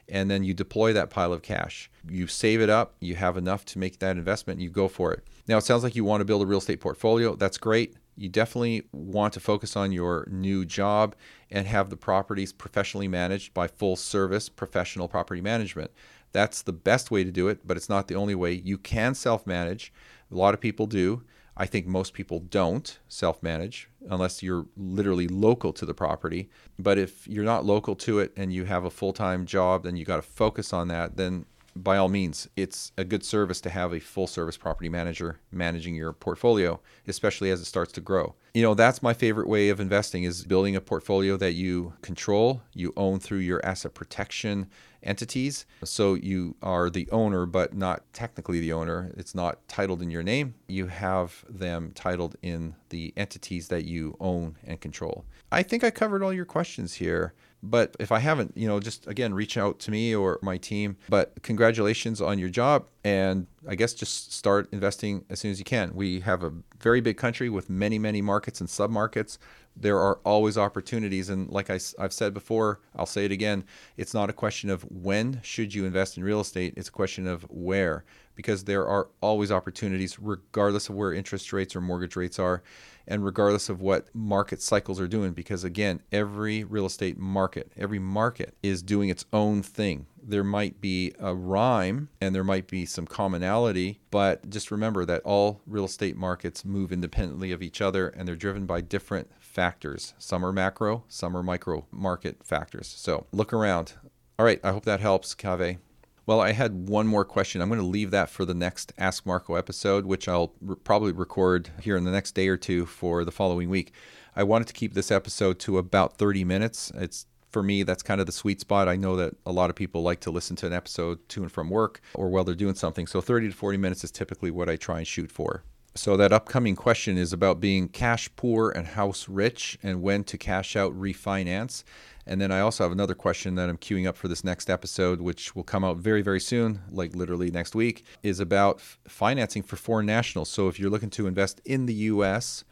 And 0.07 0.29
then 0.29 0.43
you 0.43 0.53
deploy 0.53 0.91
that 0.93 1.09
pile 1.09 1.31
of 1.31 1.41
cash. 1.41 1.89
You 2.09 2.27
save 2.27 2.59
it 2.59 2.69
up. 2.69 2.95
You 2.99 3.15
have 3.15 3.37
enough 3.37 3.63
to 3.65 3.79
make 3.79 3.99
that 3.99 4.17
investment. 4.17 4.59
You 4.59 4.69
go 4.69 4.89
for 4.89 5.13
it. 5.13 5.23
Now 5.47 5.57
it 5.57 5.61
sounds 5.61 5.83
like 5.83 5.95
you 5.95 6.03
want 6.03 6.19
to 6.21 6.25
build 6.25 6.41
a 6.41 6.45
real 6.45 6.59
estate 6.59 6.81
portfolio. 6.81 7.35
That's 7.35 7.57
great 7.57 7.95
you 8.21 8.29
definitely 8.29 8.83
want 8.91 9.33
to 9.33 9.39
focus 9.39 9.75
on 9.75 9.91
your 9.91 10.27
new 10.29 10.63
job 10.63 11.15
and 11.49 11.65
have 11.65 11.89
the 11.89 11.97
properties 11.97 12.53
professionally 12.53 13.07
managed 13.07 13.51
by 13.53 13.67
full 13.67 13.95
service 13.95 14.47
professional 14.47 15.07
property 15.07 15.41
management. 15.41 15.89
That's 16.31 16.61
the 16.61 16.71
best 16.71 17.09
way 17.09 17.23
to 17.23 17.31
do 17.31 17.47
it, 17.47 17.65
but 17.65 17.77
it's 17.77 17.89
not 17.89 18.07
the 18.07 18.15
only 18.15 18.35
way. 18.35 18.53
You 18.53 18.77
can 18.77 19.15
self 19.15 19.47
manage. 19.47 19.91
A 20.31 20.35
lot 20.35 20.53
of 20.53 20.61
people 20.61 20.85
do. 20.85 21.23
I 21.57 21.65
think 21.65 21.85
most 21.87 22.13
people 22.13 22.39
don't 22.39 22.99
self 23.07 23.41
manage 23.41 23.89
unless 24.07 24.41
you're 24.41 24.67
literally 24.77 25.27
local 25.27 25.73
to 25.73 25.85
the 25.85 25.93
property. 25.93 26.49
But 26.77 26.97
if 26.97 27.27
you're 27.27 27.43
not 27.43 27.65
local 27.65 27.95
to 27.95 28.19
it 28.19 28.33
and 28.37 28.53
you 28.53 28.65
have 28.65 28.85
a 28.85 28.91
full 28.91 29.13
time 29.13 29.45
job, 29.45 29.83
then 29.83 29.95
you 29.97 30.05
got 30.05 30.17
to 30.17 30.21
focus 30.21 30.73
on 30.73 30.87
that. 30.89 31.17
Then 31.17 31.45
by 31.75 31.97
all 31.97 32.09
means, 32.09 32.47
it's 32.55 32.91
a 32.97 33.03
good 33.03 33.23
service 33.23 33.61
to 33.61 33.69
have 33.69 33.93
a 33.93 33.99
full 33.99 34.27
service 34.27 34.57
property 34.57 34.89
manager 34.89 35.39
managing 35.51 35.95
your 35.95 36.13
portfolio, 36.13 36.79
especially 37.07 37.49
as 37.51 37.61
it 37.61 37.65
starts 37.65 37.91
to 37.93 38.01
grow. 38.01 38.35
You 38.53 38.61
know, 38.61 38.73
that's 38.73 39.01
my 39.01 39.13
favorite 39.13 39.47
way 39.47 39.69
of 39.69 39.79
investing 39.79 40.23
is 40.23 40.43
building 40.43 40.75
a 40.75 40.81
portfolio 40.81 41.37
that 41.37 41.53
you 41.53 41.93
control, 42.01 42.61
you 42.73 42.93
own 42.97 43.19
through 43.19 43.39
your 43.39 43.65
asset 43.65 43.93
protection 43.93 44.69
entities. 45.03 45.65
So 45.83 46.13
you 46.13 46.55
are 46.61 46.89
the 46.89 47.09
owner, 47.11 47.45
but 47.45 47.73
not 47.73 48.03
technically 48.13 48.59
the 48.59 48.73
owner. 48.73 49.11
It's 49.17 49.33
not 49.33 49.67
titled 49.67 50.01
in 50.01 50.11
your 50.11 50.23
name. 50.23 50.55
You 50.67 50.87
have 50.87 51.45
them 51.49 51.91
titled 51.95 52.35
in 52.41 52.75
the 52.89 53.13
entities 53.17 53.69
that 53.69 53.85
you 53.85 54.15
own 54.19 54.57
and 54.63 54.79
control. 54.79 55.25
I 55.51 55.63
think 55.63 55.83
I 55.83 55.91
covered 55.91 56.23
all 56.23 56.33
your 56.33 56.45
questions 56.45 56.95
here. 56.95 57.33
But 57.63 57.95
if 57.99 58.11
I 58.11 58.19
haven't, 58.19 58.57
you 58.57 58.67
know, 58.67 58.79
just 58.79 59.07
again, 59.07 59.33
reach 59.33 59.57
out 59.57 59.79
to 59.79 59.91
me 59.91 60.15
or 60.15 60.39
my 60.41 60.57
team. 60.57 60.97
But 61.09 61.41
congratulations 61.43 62.21
on 62.21 62.39
your 62.39 62.49
job. 62.49 62.87
And 63.03 63.47
I 63.67 63.75
guess 63.75 63.93
just 63.93 64.33
start 64.33 64.67
investing 64.71 65.23
as 65.29 65.39
soon 65.39 65.51
as 65.51 65.59
you 65.59 65.65
can. 65.65 65.93
We 65.93 66.21
have 66.21 66.43
a 66.43 66.51
very 66.79 66.99
big 66.99 67.17
country 67.17 67.49
with 67.49 67.69
many, 67.69 67.99
many 67.99 68.21
markets 68.21 68.59
and 68.59 68.67
submarkets. 68.67 69.37
There 69.75 69.99
are 69.99 70.19
always 70.25 70.57
opportunities. 70.57 71.29
And 71.29 71.49
like 71.49 71.69
I, 71.69 71.79
have 71.99 72.11
said 72.11 72.33
before, 72.33 72.79
I'll 72.95 73.05
say 73.05 73.25
it 73.25 73.31
again 73.31 73.63
it's 73.97 74.13
not 74.13 74.29
a 74.29 74.33
question 74.33 74.69
of 74.69 74.81
when 74.83 75.39
should 75.43 75.73
you 75.73 75.85
invest 75.85 76.17
in 76.17 76.23
real 76.23 76.41
estate, 76.41 76.73
it's 76.75 76.89
a 76.89 76.91
question 76.91 77.27
of 77.27 77.43
where, 77.49 78.03
because 78.35 78.63
there 78.63 78.87
are 78.87 79.09
always 79.21 79.51
opportunities, 79.51 80.19
regardless 80.19 80.89
of 80.89 80.95
where 80.95 81.13
interest 81.13 81.53
rates 81.53 81.75
or 81.75 81.81
mortgage 81.81 82.15
rates 82.15 82.39
are 82.39 82.63
and 83.07 83.25
regardless 83.25 83.69
of 83.69 83.81
what 83.81 84.07
market 84.13 84.61
cycles 84.61 84.99
are 84.99 85.07
doing 85.07 85.33
because 85.33 85.63
again 85.63 86.01
every 86.11 86.63
real 86.63 86.85
estate 86.85 87.17
market 87.17 87.71
every 87.77 87.99
market 87.99 88.55
is 88.61 88.81
doing 88.81 89.09
its 89.09 89.25
own 89.33 89.61
thing 89.61 90.05
there 90.23 90.43
might 90.43 90.81
be 90.81 91.13
a 91.19 91.33
rhyme 91.33 92.09
and 92.19 92.33
there 92.35 92.43
might 92.43 92.67
be 92.67 92.85
some 92.85 93.05
commonality 93.05 93.99
but 94.11 94.49
just 94.49 94.71
remember 94.71 95.05
that 95.05 95.21
all 95.23 95.61
real 95.65 95.85
estate 95.85 96.15
markets 96.15 96.63
move 96.65 96.91
independently 96.91 97.51
of 97.51 97.61
each 97.61 97.81
other 97.81 98.09
and 98.09 98.27
they're 98.27 98.35
driven 98.35 98.65
by 98.65 98.81
different 98.81 99.29
factors 99.39 100.13
some 100.17 100.45
are 100.45 100.53
macro 100.53 101.03
some 101.07 101.35
are 101.35 101.43
micro 101.43 101.85
market 101.91 102.37
factors 102.43 102.87
so 102.87 103.25
look 103.31 103.51
around 103.53 103.93
all 104.37 104.45
right 104.45 104.59
i 104.63 104.71
hope 104.71 104.85
that 104.85 104.99
helps 104.99 105.33
cave 105.33 105.77
well, 106.25 106.39
I 106.39 106.51
had 106.51 106.87
one 106.87 107.07
more 107.07 107.25
question. 107.25 107.61
I'm 107.61 107.67
going 107.67 107.81
to 107.81 107.85
leave 107.85 108.11
that 108.11 108.29
for 108.29 108.45
the 108.45 108.53
next 108.53 108.93
Ask 108.97 109.25
Marco 109.25 109.55
episode, 109.55 110.05
which 110.05 110.27
I'll 110.27 110.53
re- 110.61 110.75
probably 110.83 111.11
record 111.11 111.69
here 111.81 111.97
in 111.97 112.03
the 112.03 112.11
next 112.11 112.33
day 112.33 112.47
or 112.47 112.57
two 112.57 112.85
for 112.85 113.25
the 113.25 113.31
following 113.31 113.69
week. 113.69 113.91
I 114.35 114.43
wanted 114.43 114.67
to 114.67 114.73
keep 114.73 114.93
this 114.93 115.11
episode 115.11 115.59
to 115.59 115.77
about 115.77 116.17
30 116.17 116.43
minutes. 116.45 116.91
It's 116.95 117.25
for 117.51 117.61
me, 117.61 117.83
that's 117.83 118.03
kind 118.03 118.19
of 118.19 118.25
the 118.25 118.31
sweet 118.31 118.59
spot. 118.61 118.87
I 118.87 118.95
know 118.95 119.15
that 119.17 119.35
a 119.45 119.51
lot 119.51 119.69
of 119.69 119.75
people 119.75 120.01
like 120.01 120.21
to 120.21 120.31
listen 120.31 120.55
to 120.57 120.67
an 120.67 120.73
episode 120.73 121.27
to 121.29 121.41
and 121.41 121.51
from 121.51 121.69
work 121.69 122.01
or 122.13 122.29
while 122.29 122.43
they're 122.43 122.55
doing 122.55 122.75
something. 122.75 123.07
So 123.07 123.21
30 123.21 123.49
to 123.49 123.55
40 123.55 123.77
minutes 123.77 124.03
is 124.03 124.11
typically 124.11 124.51
what 124.51 124.69
I 124.69 124.75
try 124.75 124.99
and 124.99 125.07
shoot 125.07 125.31
for. 125.31 125.63
So 125.93 126.15
that 126.15 126.31
upcoming 126.31 126.77
question 126.77 127.17
is 127.17 127.33
about 127.33 127.59
being 127.59 127.89
cash 127.89 128.29
poor 128.37 128.71
and 128.71 128.87
house 128.87 129.27
rich 129.27 129.77
and 129.83 130.01
when 130.01 130.23
to 130.25 130.37
cash 130.37 130.77
out 130.77 130.97
refinance. 130.97 131.83
And 132.25 132.39
then 132.39 132.49
I 132.49 132.61
also 132.61 132.85
have 132.85 132.93
another 132.93 133.15
question 133.15 133.55
that 133.55 133.67
I'm 133.67 133.77
queuing 133.77 134.07
up 134.07 134.15
for 134.15 134.29
this 134.29 134.43
next 134.43 134.69
episode, 134.69 135.19
which 135.19 135.53
will 135.53 135.63
come 135.63 135.83
out 135.83 135.97
very, 135.97 136.21
very 136.21 136.39
soon, 136.39 136.79
like 136.91 137.13
literally 137.13 137.51
next 137.51 137.75
week, 137.75 138.05
is 138.23 138.39
about 138.39 138.79
financing 138.79 139.63
for 139.63 139.75
foreign 139.75 140.05
nationals. 140.05 140.49
So 140.49 140.69
if 140.69 140.79
you're 140.79 140.89
looking 140.89 141.09
to 141.09 141.27
invest 141.27 141.59
in 141.65 141.87
the 141.87 141.93
US 141.93 142.63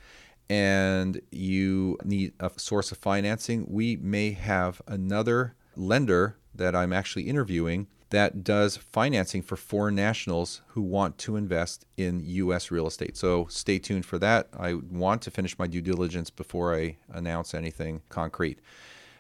and 0.50 1.22
you 1.32 1.98
need 2.04 2.34
a 2.40 2.52
source 2.58 2.92
of 2.92 2.98
financing, 2.98 3.66
we 3.70 3.96
may 3.98 4.32
have 4.32 4.82
another 4.88 5.56
lender 5.76 6.38
that 6.54 6.76
I'm 6.76 6.92
actually 6.92 7.24
interviewing 7.24 7.88
that 8.10 8.44
does 8.44 8.76
financing 8.76 9.42
for 9.42 9.56
foreign 9.56 9.96
nationals 9.96 10.62
who 10.70 10.82
want 10.82 11.18
to 11.20 11.36
invest 11.36 11.86
in 11.96 12.22
U.S. 12.24 12.72
real 12.72 12.88
estate. 12.88 13.16
So 13.16 13.46
stay 13.50 13.78
tuned 13.78 14.06
for 14.06 14.18
that. 14.18 14.48
I 14.58 14.74
want 14.74 15.22
to 15.24 15.32
finish 15.32 15.60
my 15.60 15.68
due 15.68 15.82
diligence 15.82 16.30
before 16.32 16.76
I 16.76 16.98
announce 17.12 17.54
anything 17.54 18.02
concrete. 18.10 18.60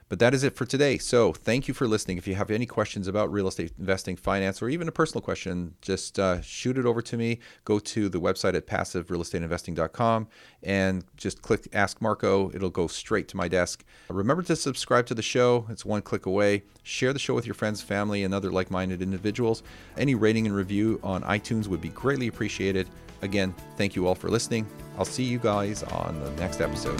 But 0.09 0.17
that 0.19 0.33
is 0.33 0.43
it 0.43 0.55
for 0.55 0.65
today. 0.65 0.97
So 0.97 1.33
thank 1.33 1.67
you 1.67 1.73
for 1.73 1.87
listening. 1.87 2.17
If 2.17 2.27
you 2.27 2.33
have 2.35 2.49
any 2.49 2.65
questions 2.65 3.07
about 3.07 3.31
real 3.31 3.47
estate 3.47 3.71
investing, 3.79 4.15
finance, 4.15 4.61
or 4.61 4.67
even 4.67 4.87
a 4.87 4.91
personal 4.91 5.21
question, 5.21 5.75
just 5.81 6.19
uh, 6.19 6.41
shoot 6.41 6.77
it 6.79 6.85
over 6.85 7.01
to 7.03 7.15
me. 7.15 7.39
Go 7.63 7.77
to 7.79 8.09
the 8.09 8.19
website 8.19 8.55
at 8.55 8.65
passiverealestateinvesting.com 8.65 10.27
and 10.63 11.05
just 11.15 11.43
click 11.43 11.67
Ask 11.73 12.01
Marco. 12.01 12.51
It'll 12.53 12.71
go 12.71 12.87
straight 12.87 13.27
to 13.29 13.37
my 13.37 13.47
desk. 13.47 13.85
Remember 14.09 14.41
to 14.43 14.55
subscribe 14.55 15.05
to 15.05 15.13
the 15.13 15.21
show. 15.21 15.67
It's 15.69 15.85
one 15.85 16.01
click 16.01 16.25
away. 16.25 16.63
Share 16.81 17.13
the 17.13 17.19
show 17.19 17.35
with 17.35 17.45
your 17.45 17.53
friends, 17.53 17.81
family, 17.81 18.23
and 18.23 18.33
other 18.33 18.51
like 18.51 18.71
minded 18.71 19.03
individuals. 19.03 19.61
Any 19.95 20.15
rating 20.15 20.47
and 20.47 20.55
review 20.55 20.99
on 21.03 21.21
iTunes 21.23 21.67
would 21.67 21.81
be 21.81 21.89
greatly 21.89 22.27
appreciated. 22.27 22.89
Again, 23.21 23.53
thank 23.77 23.95
you 23.95 24.07
all 24.07 24.15
for 24.15 24.29
listening. 24.29 24.65
I'll 24.97 25.05
see 25.05 25.23
you 25.23 25.37
guys 25.37 25.83
on 25.83 26.19
the 26.23 26.31
next 26.31 26.61
episode. 26.61 26.99